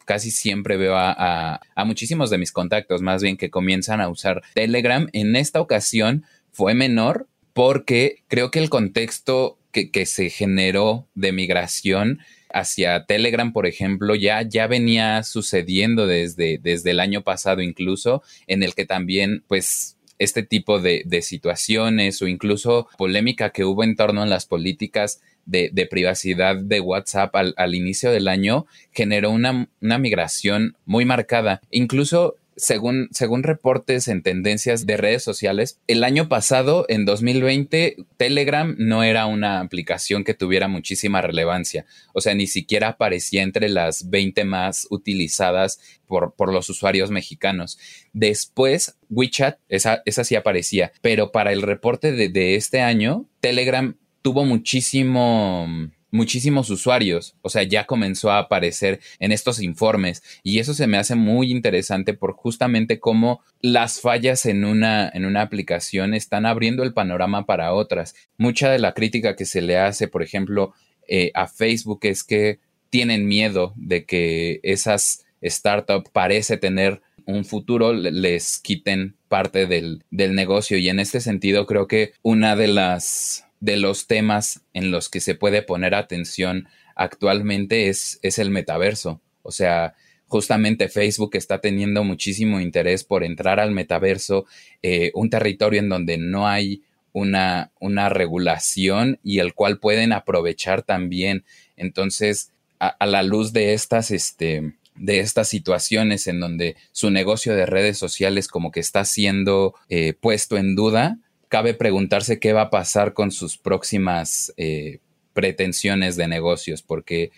Casi 0.06 0.32
siempre 0.32 0.78
veo 0.78 0.96
a, 0.96 1.60
muchísimos 1.86 2.30
de 2.30 2.38
mis 2.38 2.52
contactos, 2.52 3.02
más 3.02 3.22
bien 3.22 3.38
que 3.38 3.50
comienzan 3.50 4.02
a 4.02 4.10
usar 4.10 4.42
Telegram. 4.54 5.08
En 5.14 5.36
esta 5.36 5.62
ocasión 5.62 6.26
fue 6.52 6.74
menor 6.74 7.28
porque 7.54 8.24
creo 8.28 8.52
que 8.52 8.60
el 8.60 8.70
contexto 8.70 9.58
que, 9.72 9.92
que 9.92 10.06
se 10.06 10.30
generó 10.30 11.08
de 11.16 11.32
migración 11.32 12.20
hacia 12.54 13.06
Telegram, 13.06 13.54
por 13.54 13.66
ejemplo, 13.66 14.16
ya, 14.16 14.42
ya 14.42 14.68
venía 14.68 15.24
sucediendo 15.24 16.08
desde, 16.08 16.60
desde 16.62 16.92
el 16.92 17.00
año 17.00 17.24
pasado 17.24 17.62
incluso, 17.62 18.22
en 18.48 18.64
el 18.64 18.76
que 18.76 18.86
también, 18.86 19.44
pues, 19.48 19.98
este 20.24 20.44
tipo 20.44 20.80
de, 20.80 21.04
situaciones 21.22 22.22
o 22.22 22.28
incluso 22.28 22.88
polémica 22.98 23.50
que 23.50 23.66
hubo 23.66 23.84
en 23.84 23.96
torno 23.96 24.22
a 24.22 24.26
las 24.26 24.46
políticas 24.46 25.22
de, 25.46 25.88
privacidad 25.90 26.56
de 26.56 26.80
WhatsApp 26.80 27.36
al, 27.36 27.76
inicio 27.76 28.12
del 28.12 28.28
año 28.28 28.68
generó 28.92 29.32
una, 29.32 29.68
una 29.82 29.98
migración 29.98 30.78
muy 30.86 31.06
marcada. 31.06 31.62
Incluso 31.72 32.36
según, 32.56 33.08
según 33.12 33.44
reportes 33.44 34.08
en 34.08 34.22
tendencias 34.22 34.86
de 34.86 34.98
redes 34.98 35.24
sociales, 35.24 35.80
el 35.88 36.04
año 36.04 36.30
pasado, 36.30 36.86
en 36.90 37.06
2020, 37.06 37.98
Telegram 38.18 38.76
no 38.78 39.04
era 39.04 39.26
una 39.26 39.60
aplicación 39.60 40.24
que 40.24 40.34
tuviera 40.34 40.68
muchísima 40.68 41.22
relevancia. 41.22 41.86
O 42.14 42.22
sea, 42.22 42.36
ni 42.36 42.48
siquiera 42.48 42.90
aparecía 42.90 43.44
entre 43.44 43.70
las 43.70 44.10
20 44.10 44.44
más 44.46 44.88
utilizadas 44.90 45.80
por, 46.08 46.34
por 46.36 46.52
los 46.54 46.70
usuarios 46.70 47.12
mexicanos. 47.12 47.80
Después, 48.14 48.98
WeChat, 49.10 49.60
esa, 49.70 50.02
esa 50.06 50.24
sí 50.24 50.36
aparecía. 50.36 50.92
Pero 51.02 51.32
para 51.32 51.52
el 51.52 51.62
reporte 51.62 52.12
de, 52.12 52.30
de 52.30 52.56
este 52.56 52.82
año, 52.82 53.26
Telegram 53.40 53.96
tuvo 54.22 54.46
muchísimo 54.46 55.68
muchísimos 56.12 56.70
usuarios, 56.70 57.36
o 57.42 57.50
sea, 57.50 57.64
ya 57.64 57.86
comenzó 57.86 58.32
a 58.32 58.40
aparecer 58.40 59.00
en 59.20 59.32
estos 59.32 59.62
informes 59.62 60.22
y 60.44 60.60
eso 60.60 60.74
se 60.74 60.88
me 60.88 60.98
hace 60.98 61.16
muy 61.16 61.52
interesante 61.52 62.14
por 62.14 62.34
justamente 62.34 63.00
cómo 63.00 63.42
las 63.62 64.02
fallas 64.02 64.46
en 64.46 64.66
una, 64.66 65.10
en 65.14 65.26
una 65.26 65.42
aplicación 65.42 66.14
están 66.14 66.46
abriendo 66.46 66.84
el 66.84 66.94
panorama 66.94 67.46
para 67.46 67.74
otras. 67.74 68.16
Mucha 68.38 68.70
de 68.70 68.80
la 68.80 68.94
crítica 68.94 69.36
que 69.36 69.46
se 69.46 69.62
le 69.62 69.78
hace, 69.78 70.08
por 70.08 70.22
ejemplo, 70.22 70.74
eh, 71.08 71.32
a 71.34 71.48
Facebook 71.48 72.02
es 72.04 72.24
que 72.24 72.60
tienen 72.90 73.28
miedo 73.28 73.74
de 73.78 74.06
que 74.06 74.60
esas 74.64 75.26
startups 75.42 76.10
parece 76.12 76.58
tener 76.58 77.02
un 77.26 77.46
futuro 77.46 77.94
les 77.94 78.60
quiten 78.60 79.16
parte 79.28 79.66
del, 79.66 80.04
del 80.12 80.36
negocio 80.36 80.78
y 80.78 80.90
en 80.90 81.00
este 81.00 81.22
sentido 81.22 81.66
creo 81.66 81.88
que 81.88 82.14
una 82.22 82.56
de 82.56 82.68
las 82.68 83.46
de 83.62 83.78
los 83.78 84.08
temas 84.08 84.62
en 84.74 84.92
los 84.92 85.08
que 85.08 85.22
se 85.22 85.36
puede 85.36 85.62
poner 85.62 85.96
atención 85.96 86.68
actualmente 86.96 87.88
es, 87.88 88.20
es 88.22 88.38
el 88.40 88.50
metaverso. 88.50 89.22
O 89.44 89.52
sea, 89.52 89.96
justamente 90.28 90.90
Facebook 90.90 91.32
está 91.36 91.62
teniendo 91.62 92.04
muchísimo 92.04 92.60
interés 92.60 93.04
por 93.04 93.24
entrar 93.24 93.60
al 93.60 93.72
metaverso, 93.72 94.46
eh, 94.82 95.12
un 95.14 95.30
territorio 95.30 95.80
en 95.80 95.90
donde 95.90 96.18
no 96.18 96.48
hay 96.48 96.84
una, 97.14 97.72
una, 97.80 98.10
regulación 98.10 99.20
y 99.24 99.40
el 99.40 99.54
cual 99.54 99.80
pueden 99.80 100.14
aprovechar 100.14 100.84
también. 100.84 101.44
Entonces, 101.76 102.52
a, 102.80 103.06
la 103.06 103.24
luz 103.24 103.52
de 103.52 103.74
estas, 103.74 104.10
este, 104.10 104.74
de 104.96 105.20
estas 105.20 105.50
situaciones 105.50 106.28
en 106.28 106.40
donde 106.40 106.78
su 106.94 107.12
negocio 107.12 107.54
de 107.54 107.66
redes 107.66 107.98
sociales 107.98 108.48
como 108.48 108.72
que 108.72 108.80
está 108.80 109.04
siendo 109.04 109.76
eh, 109.90 110.14
puesto 110.14 110.58
en 110.58 110.76
duda, 110.76 111.20
cabe 111.52 111.74
preguntarse 111.74 112.40
qué 112.40 112.54
va 112.54 112.62
a 112.62 112.70
pasar 112.70 113.14
con 113.14 113.30
sus 113.30 113.58
próximas 113.58 114.54
eh, 114.56 115.00
pretensiones 115.34 116.16
de 116.16 116.30
negocios, 116.30 116.82
porque 116.82 117.32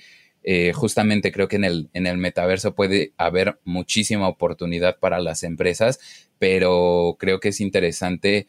eh, 0.44 0.72
justamente 0.72 1.32
creo 1.32 1.48
que 1.48 1.56
en 1.56 1.64
el, 1.64 1.90
en 1.94 2.06
el 2.06 2.20
metaverso 2.20 2.76
puede 2.76 3.14
haber 3.18 3.60
muchísima 3.64 4.28
oportunidad 4.28 5.00
para 5.00 5.20
las 5.20 5.42
empresas, 5.42 6.00
pero 6.38 7.16
creo 7.18 7.40
que 7.40 7.50
es 7.50 7.60
interesante 7.60 8.46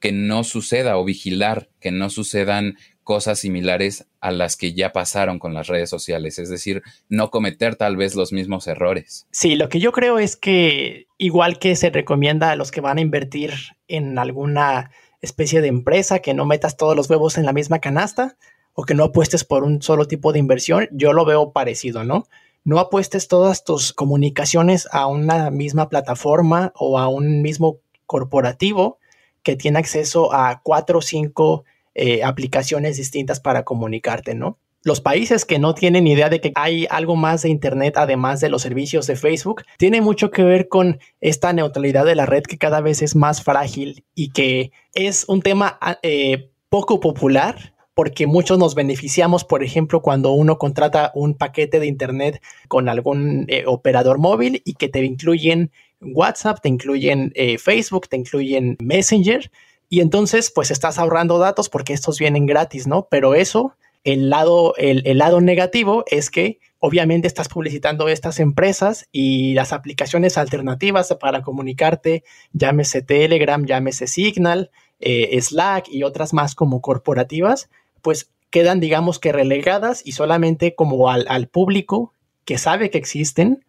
que 0.00 0.10
no 0.10 0.42
suceda 0.42 0.98
o 0.98 1.04
vigilar 1.04 1.68
que 1.78 1.92
no 1.92 2.10
sucedan 2.10 2.76
cosas 3.08 3.38
similares 3.38 4.06
a 4.20 4.30
las 4.32 4.58
que 4.58 4.74
ya 4.74 4.92
pasaron 4.92 5.38
con 5.38 5.54
las 5.54 5.66
redes 5.66 5.88
sociales, 5.88 6.38
es 6.38 6.50
decir, 6.50 6.82
no 7.08 7.30
cometer 7.30 7.74
tal 7.74 7.96
vez 7.96 8.14
los 8.14 8.34
mismos 8.34 8.66
errores. 8.66 9.26
Sí, 9.30 9.56
lo 9.56 9.70
que 9.70 9.80
yo 9.80 9.92
creo 9.92 10.18
es 10.18 10.36
que 10.36 11.06
igual 11.16 11.58
que 11.58 11.74
se 11.74 11.88
recomienda 11.88 12.50
a 12.50 12.56
los 12.56 12.70
que 12.70 12.82
van 12.82 12.98
a 12.98 13.00
invertir 13.00 13.54
en 13.86 14.18
alguna 14.18 14.90
especie 15.22 15.62
de 15.62 15.68
empresa 15.68 16.18
que 16.18 16.34
no 16.34 16.44
metas 16.44 16.76
todos 16.76 16.94
los 16.94 17.08
huevos 17.08 17.38
en 17.38 17.46
la 17.46 17.54
misma 17.54 17.78
canasta 17.78 18.36
o 18.74 18.84
que 18.84 18.92
no 18.92 19.04
apuestes 19.04 19.42
por 19.42 19.64
un 19.64 19.80
solo 19.80 20.06
tipo 20.06 20.34
de 20.34 20.40
inversión, 20.40 20.86
yo 20.92 21.14
lo 21.14 21.24
veo 21.24 21.52
parecido, 21.54 22.04
¿no? 22.04 22.26
No 22.62 22.78
apuestes 22.78 23.26
todas 23.26 23.64
tus 23.64 23.94
comunicaciones 23.94 24.86
a 24.92 25.06
una 25.06 25.50
misma 25.50 25.88
plataforma 25.88 26.74
o 26.74 26.98
a 26.98 27.08
un 27.08 27.40
mismo 27.40 27.78
corporativo 28.04 28.98
que 29.42 29.56
tiene 29.56 29.78
acceso 29.78 30.34
a 30.34 30.60
cuatro 30.62 30.98
o 30.98 31.02
cinco 31.02 31.64
eh, 32.00 32.22
aplicaciones 32.22 32.96
distintas 32.96 33.40
para 33.40 33.64
comunicarte, 33.64 34.36
¿no? 34.36 34.56
Los 34.84 35.00
países 35.00 35.44
que 35.44 35.58
no 35.58 35.74
tienen 35.74 36.06
idea 36.06 36.28
de 36.28 36.40
que 36.40 36.52
hay 36.54 36.86
algo 36.90 37.16
más 37.16 37.42
de 37.42 37.48
Internet 37.48 37.94
además 37.96 38.38
de 38.38 38.48
los 38.48 38.62
servicios 38.62 39.08
de 39.08 39.16
Facebook, 39.16 39.64
tiene 39.78 40.00
mucho 40.00 40.30
que 40.30 40.44
ver 40.44 40.68
con 40.68 41.00
esta 41.20 41.52
neutralidad 41.52 42.04
de 42.04 42.14
la 42.14 42.24
red 42.24 42.44
que 42.44 42.56
cada 42.56 42.80
vez 42.80 43.02
es 43.02 43.16
más 43.16 43.42
frágil 43.42 44.04
y 44.14 44.30
que 44.30 44.70
es 44.94 45.24
un 45.26 45.42
tema 45.42 45.76
ah, 45.80 45.98
eh, 46.04 46.52
poco 46.68 47.00
popular 47.00 47.74
porque 47.94 48.28
muchos 48.28 48.60
nos 48.60 48.76
beneficiamos, 48.76 49.44
por 49.44 49.64
ejemplo, 49.64 50.00
cuando 50.00 50.30
uno 50.30 50.56
contrata 50.56 51.10
un 51.16 51.34
paquete 51.34 51.80
de 51.80 51.88
Internet 51.88 52.40
con 52.68 52.88
algún 52.88 53.44
eh, 53.48 53.64
operador 53.66 54.18
móvil 54.18 54.62
y 54.64 54.74
que 54.74 54.88
te 54.88 55.04
incluyen 55.04 55.72
WhatsApp, 56.00 56.60
te 56.62 56.68
incluyen 56.68 57.32
Facebook, 57.58 58.08
te 58.08 58.16
incluyen 58.16 58.76
Messenger 58.78 59.50
y 59.88 60.00
entonces, 60.00 60.50
pues 60.54 60.70
estás 60.70 60.98
ahorrando 60.98 61.38
datos 61.38 61.68
porque 61.68 61.94
estos 61.94 62.18
vienen 62.18 62.46
gratis, 62.46 62.86
¿no? 62.86 63.08
Pero 63.10 63.34
eso, 63.34 63.74
el 64.04 64.28
lado, 64.28 64.74
el, 64.76 65.02
lado 65.16 65.40
negativo 65.40 66.04
es 66.08 66.30
que 66.30 66.58
obviamente 66.78 67.26
estás 67.26 67.48
publicitando 67.48 68.08
estas 68.08 68.38
empresas 68.38 69.08
y 69.12 69.54
las 69.54 69.72
aplicaciones 69.72 70.36
alternativas 70.36 71.14
para 71.18 71.42
comunicarte, 71.42 72.22
llámese 72.52 73.02
Telegram, 73.02 73.64
llámese 73.64 74.06
Signal, 74.06 74.70
eh, 75.00 75.40
Slack 75.40 75.88
y 75.88 76.02
otras 76.02 76.34
más 76.34 76.54
como 76.54 76.82
corporativas, 76.82 77.70
pues 78.02 78.30
quedan, 78.50 78.80
digamos 78.80 79.18
que 79.18 79.32
relegadas 79.32 80.02
y 80.04 80.12
solamente 80.12 80.74
como 80.74 81.08
al, 81.10 81.26
al 81.28 81.48
público 81.48 82.12
que 82.44 82.58
sabe 82.58 82.90
que 82.90 82.98
existen 82.98 83.64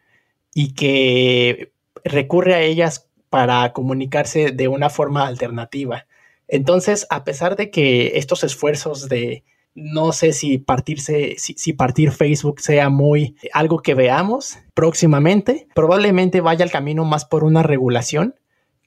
y 0.53 0.73
que 0.73 1.71
recurre 2.03 2.55
a 2.55 2.61
ellas 2.61 3.07
para 3.29 3.71
comunicarse 3.73 4.51
de 4.51 4.67
una 4.67 4.89
forma 4.89 5.27
alternativa. 5.27 6.05
Entonces, 6.49 7.07
a 7.09 7.23
pesar 7.23 7.55
de 7.55 7.69
que 7.69 8.17
estos 8.17 8.43
esfuerzos 8.43 9.07
de 9.07 9.43
no 9.75 10.11
sé 10.11 10.33
si 10.33 10.57
partirse, 10.57 11.35
si, 11.37 11.73
partir 11.73 12.11
Facebook 12.11 12.59
sea 12.59 12.89
muy 12.89 13.35
algo 13.53 13.79
que 13.79 13.93
veamos 13.93 14.57
próximamente, 14.73 15.67
probablemente 15.75 16.41
vaya 16.41 16.65
el 16.65 16.71
camino 16.71 17.05
más 17.05 17.25
por 17.25 17.43
una 17.43 17.63
regulación. 17.63 18.35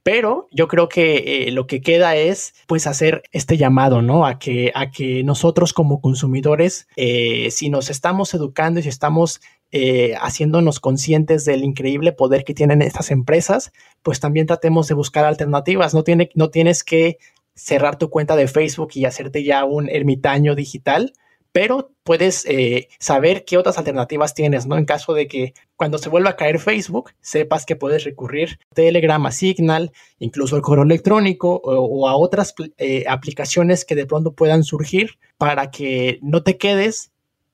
Pero 0.05 0.49
yo 0.51 0.67
creo 0.67 0.89
que 0.89 1.47
eh, 1.47 1.53
lo 1.53 1.69
que 1.69 1.81
queda 1.81 2.17
es 2.17 2.55
pues 2.67 2.89
hacer 2.89 3.23
este 3.31 3.57
llamado, 3.57 4.03
¿no? 4.03 4.27
A 4.27 4.41
que, 4.41 4.73
a 4.75 4.91
que 4.91 5.23
nosotros 5.23 5.73
como 5.73 6.01
consumidores, 6.01 6.89
eh, 6.97 7.53
si 7.53 7.71
nos 7.71 7.89
estamos 7.89 8.35
educando 8.35 8.81
y 8.81 8.83
si 8.83 8.89
estamos 8.89 9.41
eh, 9.71 10.15
haciéndonos 10.21 10.81
conscientes 10.81 11.45
del 11.45 11.63
increíble 11.63 12.11
poder 12.11 12.43
que 12.43 12.53
tienen 12.53 12.83
estas 12.83 13.13
empresas, 13.13 13.73
pues 14.03 14.19
también 14.19 14.49
tratemos 14.49 14.89
de 14.89 14.95
buscar 14.95 15.25
alternativas. 15.25 15.95
No, 15.95 16.03
tiene, 16.03 16.31
no 16.35 16.51
tienes 16.51 16.83
que 16.83 17.19
cerrar 17.55 17.99
tu 17.99 18.11
cuenta 18.11 18.37
de 18.37 18.49
Facebook 18.49 18.91
y 18.95 19.05
hacerte 19.05 19.45
ya 19.45 19.65
un 19.65 19.89
ermitaño 19.89 20.55
digital, 20.55 21.13
pero 21.53 21.93
puedes 22.03 22.47
eh, 22.47 22.89
saber 22.99 23.45
qué 23.45 23.59
otras 23.59 23.77
alternativas 23.77 24.35
tienes, 24.35 24.67
¿no? 24.67 24.79
En 24.79 24.87
caso 24.87 25.13
de 25.13 25.29
que 25.29 25.53
cuando 25.77 25.99
se 25.99 26.09
vuelva 26.09 26.31
a 26.31 26.37
caer 26.37 26.59
Facebook, 26.59 27.11
sepas 27.21 27.67
que 27.67 27.77
puedes 27.77 28.05
recurrir 28.05 28.59
a 28.71 28.75
Telegram, 28.75 29.25
a 29.27 29.33
Signal, 29.33 29.93
incluso 30.19 30.57
al 30.57 30.63
correo 30.63 30.85
electrónico 30.85 31.61
o, 31.63 32.09
a 32.09 32.17
otras 32.17 32.55
eh, 32.79 33.05
aplicaciones 33.07 33.85
que 33.85 33.95
de 33.95 34.07
pronto 34.07 34.33
puedan 34.33 34.65
surgir 34.65 35.19
para 35.37 35.71
que 35.71 36.19
no 36.23 36.43
te 36.43 36.57
quedes 36.57 37.13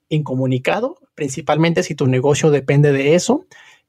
incomunicado, 0.09 0.97
principalmente 1.15 1.83
si 1.83 1.95
tu 1.95 2.07
negocio 2.07 2.51
depende 2.51 2.93
de 2.93 3.15
eso, 3.15 3.47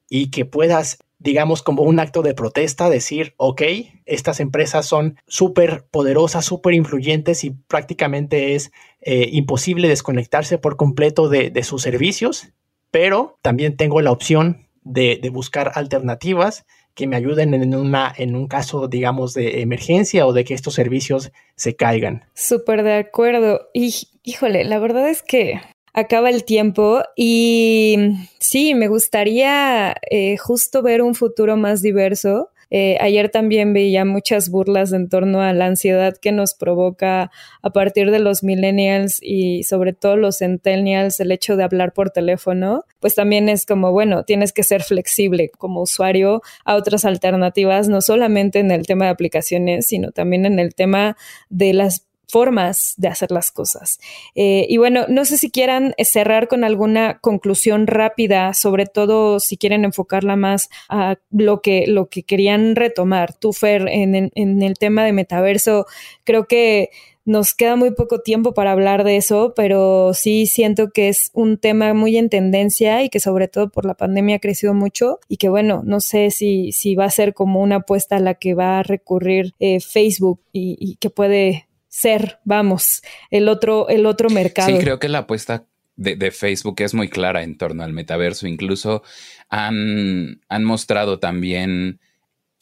y 0.10 0.32
que 0.32 0.44
puedas, 0.44 0.98
digamos, 1.20 1.62
como 1.62 1.84
un 1.84 2.00
acto 2.00 2.22
de 2.22 2.34
protesta, 2.34 2.90
decir, 2.90 3.34
ok, 3.38 3.62
estas 4.06 4.40
empresas 4.40 4.86
son 4.86 5.18
súper 5.28 5.86
poderosas, 5.92 6.46
súper 6.46 6.74
influyentes 6.74 7.44
y 7.44 7.52
prácticamente 7.52 8.56
es 8.56 8.72
eh, 9.02 9.30
imposible 9.32 9.90
desconectarse 9.90 10.58
por 10.58 10.78
completo 10.78 11.28
de, 11.30 11.64
sus 11.64 11.82
servicios, 11.82 12.50
pero 12.90 13.38
también 13.42 13.76
tengo 13.76 14.02
la 14.02 14.12
opción 14.12 14.68
de, 14.84 15.20
de, 15.22 15.30
buscar 15.30 15.74
alternativas 15.76 16.66
que 16.96 17.06
me 17.06 17.18
ayuden 17.18 17.54
en, 17.54 17.76
una, 17.76 18.14
en 18.18 18.36
un 18.36 18.48
caso, 18.48 18.88
digamos, 18.88 19.34
de 19.34 19.62
emergencia 19.62 20.26
o 20.26 20.34
de 20.34 20.46
que 20.46 20.54
estos 20.54 20.74
servicios 20.74 21.32
se 21.56 21.76
caigan. 21.76 22.26
Súper 22.34 22.84
de 22.84 22.96
acuerdo. 22.96 23.70
Y 23.74 23.94
híjole, 24.24 24.64
la 24.64 24.80
verdad 24.80 25.10
es 25.10 25.22
que 25.22 25.62
acaba 25.94 26.30
el 26.30 26.44
tiempo 26.44 27.02
y 27.16 27.98
sí, 28.40 28.74
me 28.74 28.88
gustaría 28.88 29.96
eh, 30.10 30.38
justo 30.38 30.82
ver 30.82 31.02
un 31.02 31.16
futuro 31.16 31.58
más 31.58 31.82
diverso. 31.82 32.50
Eh, 32.72 32.98
ayer 33.02 33.30
también 33.30 33.74
veía 33.74 34.06
muchas 34.06 34.50
burlas 34.50 34.94
en 34.94 35.10
torno 35.10 35.42
a 35.42 35.54
la 35.54 35.66
ansiedad 35.66 36.16
que 36.18 36.32
nos 36.32 36.54
provoca 36.54 37.32
a 37.64 37.70
partir 37.72 38.12
de 38.12 38.20
los 38.20 38.44
millennials 38.44 39.18
y 39.22 39.64
sobre 39.64 39.94
todo 39.94 40.18
los 40.18 40.38
centennials 40.38 41.20
el 41.20 41.32
hecho 41.32 41.56
de 41.56 41.64
hablar 41.64 41.94
por 41.94 42.12
teléfono, 42.12 42.86
pues 43.00 43.16
también 43.16 43.50
es 43.50 43.66
como, 43.66 43.92
bueno, 43.92 44.24
tienes 44.24 44.54
que 44.54 44.64
ser 44.64 44.84
flexible 44.84 45.50
como 45.50 45.82
usuario 45.82 46.44
a 46.64 46.76
otras 46.76 47.06
alternativas, 47.06 47.90
no 47.90 48.02
solamente 48.02 48.60
en 48.60 48.70
el 48.70 48.86
tema 48.86 49.06
de 49.06 49.12
aplicaciones, 49.12 49.88
sino 49.88 50.12
también 50.12 50.46
en 50.46 50.60
el 50.60 50.76
tema 50.76 51.18
de 51.50 51.74
las 51.74 52.09
formas 52.30 52.94
de 52.98 53.08
hacer 53.08 53.32
las 53.32 53.52
cosas. 53.52 54.00
Eh, 54.36 54.66
y 54.70 54.78
bueno, 54.78 55.06
no 55.10 55.26
sé 55.26 55.38
si 55.38 55.50
quieran 55.50 55.94
cerrar 56.04 56.48
con 56.48 56.64
alguna 56.64 57.20
conclusión 57.20 57.88
rápida, 57.88 58.54
sobre 58.54 58.86
todo 58.86 59.40
si 59.40 59.58
quieren 59.58 59.84
enfocarla 59.86 60.36
más 60.36 60.70
a 60.88 61.18
lo 61.32 61.62
que, 61.62 61.86
lo 61.88 62.08
que 62.08 62.24
querían 62.24 62.76
retomar. 62.76 63.34
Tú, 63.34 63.54
Fer, 63.54 63.88
en, 63.90 64.32
en 64.34 64.62
el 64.62 64.76
tema 64.78 65.04
de 65.04 65.14
metaverso, 65.14 65.86
creo 66.24 66.46
que 66.46 66.90
nos 67.30 67.54
queda 67.54 67.76
muy 67.76 67.92
poco 67.92 68.22
tiempo 68.22 68.56
para 68.56 68.72
hablar 68.72 69.04
de 69.04 69.16
eso, 69.16 69.54
pero 69.56 70.16
sí 70.16 70.48
siento 70.48 70.90
que 70.90 71.10
es 71.10 71.30
un 71.34 71.60
tema 71.60 71.94
muy 71.94 72.18
en 72.18 72.28
tendencia 72.28 73.04
y 73.04 73.10
que 73.10 73.20
sobre 73.20 73.48
todo 73.48 73.70
por 73.70 73.86
la 73.86 73.94
pandemia 73.94 74.38
ha 74.38 74.40
crecido 74.40 74.74
mucho 74.74 75.20
y 75.28 75.38
que 75.38 75.48
bueno, 75.48 75.84
no 75.86 76.00
sé 76.00 76.32
si, 76.32 76.72
si 76.72 76.96
va 76.96 77.06
a 77.06 77.12
ser 77.12 77.36
como 77.36 77.62
una 77.62 77.78
apuesta 77.78 78.16
a 78.16 78.20
la 78.20 78.34
que 78.34 78.56
va 78.56 78.80
a 78.80 78.84
recurrir 78.84 79.54
eh, 79.60 79.80
Facebook 79.80 80.42
y, 80.52 80.76
y 80.80 80.96
que 80.96 81.12
puede 81.12 81.69
ser, 81.90 82.40
vamos, 82.46 83.02
el 83.32 83.50
otro, 83.50 83.90
el 83.90 84.06
otro 84.06 84.30
mercado. 84.30 84.70
Sí, 84.70 84.78
creo 84.78 85.00
que 85.00 85.10
la 85.10 85.20
apuesta 85.20 85.66
de, 86.00 86.32
Facebook 86.32 86.82
es 86.82 86.94
muy 86.94 87.10
clara 87.10 87.44
en 87.44 87.58
torno 87.58 87.84
al 87.84 87.92
metaverso. 87.92 88.48
Incluso 88.48 89.04
han, 89.50 90.40
han 90.48 90.64
mostrado 90.64 91.20
también 91.20 92.00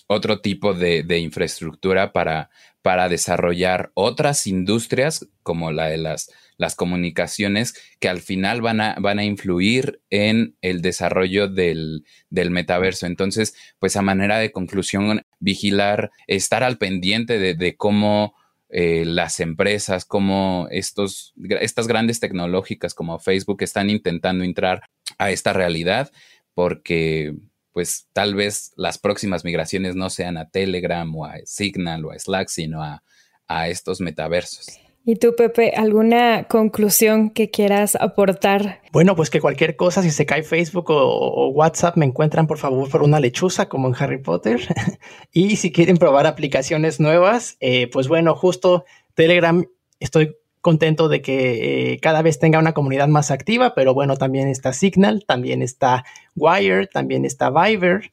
otro 0.07 0.39
tipo 0.39 0.73
de, 0.73 1.19
infraestructura 1.19 2.13
para, 2.13 2.49
para, 2.81 3.09
desarrollar 3.09 3.91
otras 3.93 4.47
industrias 4.47 5.27
como 5.43 5.71
la 5.71 5.87
de 5.87 5.97
las, 5.97 6.31
las 6.55 6.75
comunicaciones 6.75 7.75
que 7.99 8.07
al 8.07 8.21
final 8.21 8.61
van 8.61 8.79
a, 8.79 8.95
van 8.99 9.19
a 9.19 9.25
influir 9.25 10.01
en 10.09 10.55
el 10.61 10.81
desarrollo 10.81 11.47
del, 11.49 12.05
del, 12.29 12.49
metaverso. 12.49 13.05
Entonces, 13.05 13.53
pues 13.79 13.97
a 13.97 14.01
manera 14.01 14.39
de 14.39 14.51
conclusión, 14.51 15.23
vigilar, 15.39 16.11
estar 16.25 16.63
al 16.63 16.77
pendiente 16.77 17.37
de, 17.37 17.53
de 17.53 17.75
cómo 17.75 18.33
eh, 18.69 19.05
las 19.05 19.39
empresas, 19.39 20.05
como 20.05 20.67
estos, 20.71 21.33
estas 21.61 21.87
grandes 21.87 22.19
tecnológicas 22.19 22.93
como 22.93 23.19
Facebook 23.19 23.61
están 23.61 23.89
intentando 23.89 24.43
entrar 24.43 24.81
a 25.17 25.31
esta 25.31 25.53
realidad 25.53 26.11
porque 26.53 27.35
pues 27.71 28.07
tal 28.11 28.33
vez 28.33 28.73
las 28.75 28.97
próximas 28.97 29.45
migraciones 29.45 29.95
no 29.95 30.09
sean 30.09 30.37
a 30.37 30.49
Telegram 30.49 31.15
o 31.15 31.25
a 31.25 31.35
Signal 31.45 32.05
o 32.05 32.11
a 32.11 32.17
Slack, 32.17 32.49
sino 32.49 32.83
a, 32.83 33.03
a 33.47 33.69
estos 33.69 34.01
metaversos. 34.01 34.79
¿Y 35.09 35.15
tú, 35.15 35.35
Pepe, 35.37 35.71
alguna 35.73 36.49
conclusión 36.49 37.29
que 37.29 37.49
quieras 37.49 37.95
aportar? 37.95 38.81
Bueno, 38.91 39.15
pues 39.15 39.29
que 39.29 39.39
cualquier 39.39 39.77
cosa, 39.77 40.03
si 40.03 40.11
se 40.11 40.25
cae 40.25 40.43
Facebook 40.43 40.87
o, 40.89 41.47
WhatsApp, 41.47 41.95
me 41.95 42.05
encuentran 42.05 42.45
por 42.45 42.57
favor 42.57 42.89
por 42.89 43.03
una 43.03 43.21
lechuza 43.21 43.69
como 43.69 43.87
en 43.87 43.95
Harry 43.97 44.17
Potter. 44.17 44.59
y 45.31 45.55
si 45.55 45.71
quieren 45.71 45.95
probar 45.95 46.27
aplicaciones 46.27 46.99
nuevas, 46.99 47.55
eh, 47.61 47.89
pues 47.89 48.09
bueno, 48.09 48.35
justo 48.35 48.83
Telegram, 49.13 49.65
estoy 50.01 50.35
contento 50.59 51.07
de 51.07 51.21
que 51.21 51.93
eh, 51.93 51.99
cada 52.01 52.21
vez 52.21 52.37
tenga 52.37 52.59
una 52.59 52.73
comunidad 52.73 53.07
más 53.07 53.31
activa, 53.31 53.75
pero 53.75 53.93
bueno, 53.93 54.17
también 54.17 54.49
está 54.49 54.73
Signal, 54.73 55.23
también 55.25 55.61
está 55.61 56.03
Wire, 56.35 56.85
también 56.87 57.23
está 57.23 57.49
Viber 57.49 58.11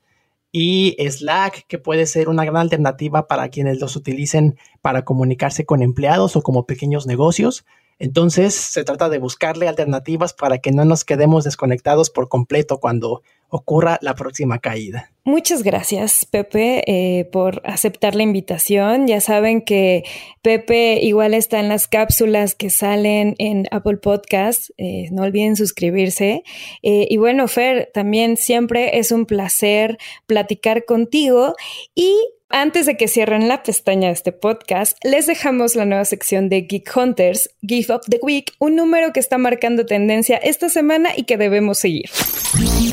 y 0.57 0.95
Slack, 1.01 1.67
que 1.67 1.79
puede 1.79 2.07
ser 2.07 2.29
una 2.29 2.45
gran 2.45 2.59
alternativa 2.59 3.27
para 3.27 3.49
quienes 3.49 3.81
los 3.81 3.97
utilicen 3.97 4.57
para 4.83 5.05
comunicarse 5.05 5.67
con 5.67 5.83
empleados 5.83 6.37
o 6.37 6.43
como 6.43 6.64
pequeños 6.64 7.09
negocios. 7.09 7.67
Entonces, 7.98 8.54
se 8.54 8.85
trata 8.85 9.09
de 9.09 9.18
buscarle 9.18 9.68
alternativas 9.68 10.33
para 10.33 10.59
que 10.59 10.72
no 10.72 10.85
nos 10.85 11.04
quedemos 11.04 11.44
desconectados 11.44 12.11
por 12.11 12.28
completo 12.28 12.78
cuando 12.78 13.22
ocurra 13.48 13.98
la 14.02 14.14
próxima 14.14 14.59
caída. 14.59 15.12
Muchas 15.22 15.62
gracias, 15.62 16.26
Pepe, 16.26 16.83
eh, 16.87 17.24
por 17.26 17.62
aceptar 17.64 18.16
la 18.16 18.24
invitación. 18.24 19.07
Ya 19.07 19.20
saben 19.20 19.62
que 19.62 20.02
Pepe 20.42 20.98
igual 21.00 21.35
está 21.35 21.61
en 21.61 21.68
las 21.68 21.87
cápsulas 21.87 22.57
que 22.57 22.68
salen 22.68 23.37
en 23.38 23.66
Apple 23.70 23.98
Podcast. 23.98 24.70
Eh, 24.76 25.09
no 25.12 25.22
olviden 25.22 25.54
suscribirse. 25.54 26.42
Eh, 26.83 27.07
y 27.09 27.16
bueno, 27.16 27.46
Fer, 27.46 27.90
también 27.94 28.37
siempre 28.37 28.98
es 28.98 29.12
un 29.12 29.24
placer 29.24 29.98
platicar 30.26 30.85
contigo 30.85 31.54
y 31.94 32.12
antes 32.55 32.87
de 32.87 32.97
que 32.97 33.09
cierren 33.09 33.49
la 33.49 33.64
pestaña 33.64 34.07
de 34.07 34.14
este 34.14 34.31
podcast, 34.31 34.97
les 35.05 35.27
dejamos 35.27 35.75
la 35.75 35.85
nueva 35.85 36.05
sección 36.05 36.49
de 36.49 36.62
Geek 36.62 36.88
Hunters, 36.97 37.51
Gift 37.67 37.90
of 37.90 38.03
the 38.09 38.21
Week, 38.23 38.53
un 38.61 38.77
número 38.77 39.12
que 39.12 39.19
está 39.19 39.38
marcando 39.38 39.85
tendencia 39.87 40.37
esta 40.37 40.69
semana 40.69 41.11
y 41.17 41.25
que 41.25 41.37
debemos 41.37 41.81
seguir. 41.81 42.11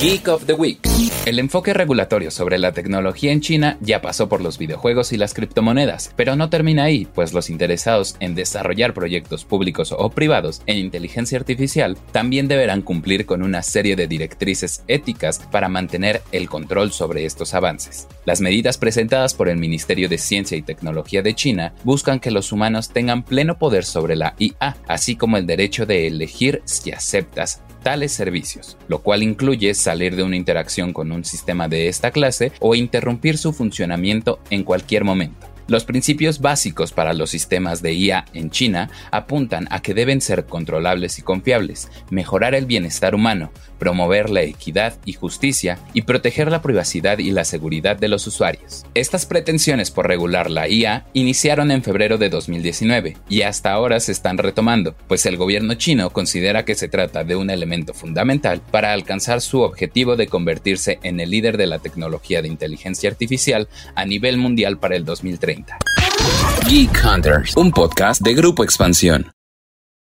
Geek 0.02 0.30
of 0.30 0.48
the 0.48 0.54
Week. 0.54 0.80
El 1.28 1.38
enfoque 1.38 1.76
regulatorio 1.76 2.32
sobre 2.32 2.58
la 2.58 2.72
tecnología 2.72 3.32
en 3.32 3.40
China 3.40 3.78
ya 3.82 4.02
pasó 4.02 4.28
por 4.28 4.42
los 4.42 4.58
videojuegos 4.58 5.14
y 5.14 5.18
las 5.18 5.36
criptomonedas, 5.36 6.12
pero 6.16 6.36
no 6.36 6.50
termina 6.50 6.86
ahí, 6.86 7.06
pues 7.14 7.34
los 7.34 7.52
interesados 7.52 8.16
en 8.20 8.34
desarrollar 8.34 8.96
proyectos 8.96 9.46
públicos 9.46 9.94
o 9.96 10.10
privados 10.10 10.64
en 10.66 10.80
inteligencia 10.80 11.38
artificial 11.38 12.00
también 12.12 12.48
deberán 12.48 12.82
cumplir 12.82 13.28
con 13.28 13.44
una 13.44 13.62
serie 13.62 13.96
de 13.96 14.08
directrices 14.08 14.84
éticas 14.88 15.38
para 15.52 15.70
mantener 15.70 16.24
el 16.32 16.50
control 16.50 16.92
sobre 16.92 17.26
estos 17.26 17.54
avances. 17.54 18.08
Las 18.26 18.42
medidas 18.42 18.80
presentadas 18.80 19.36
por 19.36 19.50
el 19.50 19.58
Ministerio 19.58 20.10
de 20.10 20.18
Ciencia 20.18 20.58
y 20.58 20.64
Tecnología 20.64 21.22
de 21.22 21.36
China 21.36 21.76
buscan 21.84 22.20
que 22.20 22.32
los 22.32 22.52
humanos 22.52 22.90
tengan 22.90 23.22
pleno 23.22 23.60
poder 23.60 23.86
sobre 23.86 24.16
la 24.16 24.34
IA, 24.40 24.78
así 24.88 25.16
como 25.16 25.38
el 25.38 25.46
derecho 25.46 25.86
de 25.86 26.08
elegir 26.08 26.64
si 26.66 26.92
aceptas 26.92 27.62
tales 27.82 28.12
servicios, 28.12 28.78
lo 28.88 29.00
cual 29.00 29.24
incluye 29.24 29.74
salir 29.74 30.16
de 30.16 30.24
una 30.24 30.38
interacción 30.38 30.94
con 30.94 31.12
un 31.12 31.26
sistema 31.26 31.68
de 31.68 31.88
esta 31.88 32.12
clase 32.12 32.52
o 32.60 32.76
interrumpir 32.76 33.38
su 33.38 33.54
funcionamiento 33.54 34.40
en 34.50 34.64
cualquier 34.64 35.04
momento. 35.04 35.51
Los 35.72 35.86
principios 35.86 36.42
básicos 36.42 36.92
para 36.92 37.14
los 37.14 37.30
sistemas 37.30 37.82
de 37.82 37.94
IA 37.94 38.26
en 38.34 38.50
China 38.50 38.90
apuntan 39.10 39.70
a 39.70 39.82
que 39.82 39.94
deben 39.94 40.20
ser 40.20 40.46
controlables 40.46 41.18
y 41.18 41.22
confiables, 41.22 41.90
mejorar 42.10 42.56
el 42.56 42.66
bienestar 42.66 43.16
humano, 43.16 43.54
promover 43.80 44.30
la 44.30 44.42
equidad 44.42 44.96
y 45.06 45.14
justicia 45.14 45.80
y 45.94 46.02
proteger 46.02 46.52
la 46.52 46.62
privacidad 46.62 47.20
y 47.20 47.32
la 47.32 47.46
seguridad 47.46 47.96
de 47.96 48.10
los 48.10 48.28
usuarios. 48.28 48.86
Estas 48.96 49.26
pretensiones 49.26 49.92
por 49.92 50.10
regular 50.10 50.52
la 50.52 50.68
IA 50.68 51.06
iniciaron 51.14 51.72
en 51.72 51.84
febrero 51.84 52.18
de 52.18 52.28
2019 52.28 53.16
y 53.30 53.44
hasta 53.44 53.72
ahora 53.72 54.02
se 54.02 54.12
están 54.12 54.40
retomando, 54.40 54.94
pues 55.08 55.26
el 55.26 55.38
gobierno 55.38 55.76
chino 55.76 56.10
considera 56.10 56.66
que 56.66 56.76
se 56.76 56.90
trata 56.90 57.24
de 57.24 57.38
un 57.38 57.50
elemento 57.50 57.94
fundamental 57.94 58.62
para 58.72 58.92
alcanzar 58.92 59.40
su 59.40 59.62
objetivo 59.62 60.18
de 60.18 60.28
convertirse 60.28 61.00
en 61.02 61.22
el 61.22 61.30
líder 61.30 61.56
de 61.56 61.68
la 61.68 61.80
tecnología 61.80 62.42
de 62.42 62.50
inteligencia 62.50 63.10
artificial 63.10 63.70
a 63.96 64.04
nivel 64.04 64.38
mundial 64.38 64.78
para 64.78 64.98
el 64.98 65.06
2030. 65.06 65.61
Geek 66.68 66.96
Hunters, 66.96 67.56
un 67.58 67.72
podcast 67.72 68.22
de 68.22 68.34
Grupo 68.34 68.64
Expansión. 68.64 69.32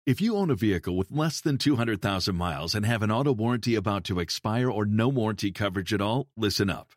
If 0.05 0.21
you 0.21 0.37
own 0.37 0.49
a 0.49 0.55
vehicle 0.55 0.95
with 0.95 1.11
less 1.11 1.41
than 1.41 1.57
200,000 1.57 2.33
miles 2.33 2.73
and 2.73 2.85
have 2.85 3.03
an 3.03 3.11
auto 3.11 3.33
warranty 3.33 3.75
about 3.75 4.05
to 4.05 4.19
expire 4.21 4.71
or 4.71 4.85
no 4.85 5.09
warranty 5.09 5.51
coverage 5.51 5.93
at 5.93 5.99
all, 5.99 6.27
listen 6.37 6.69
up. 6.69 6.96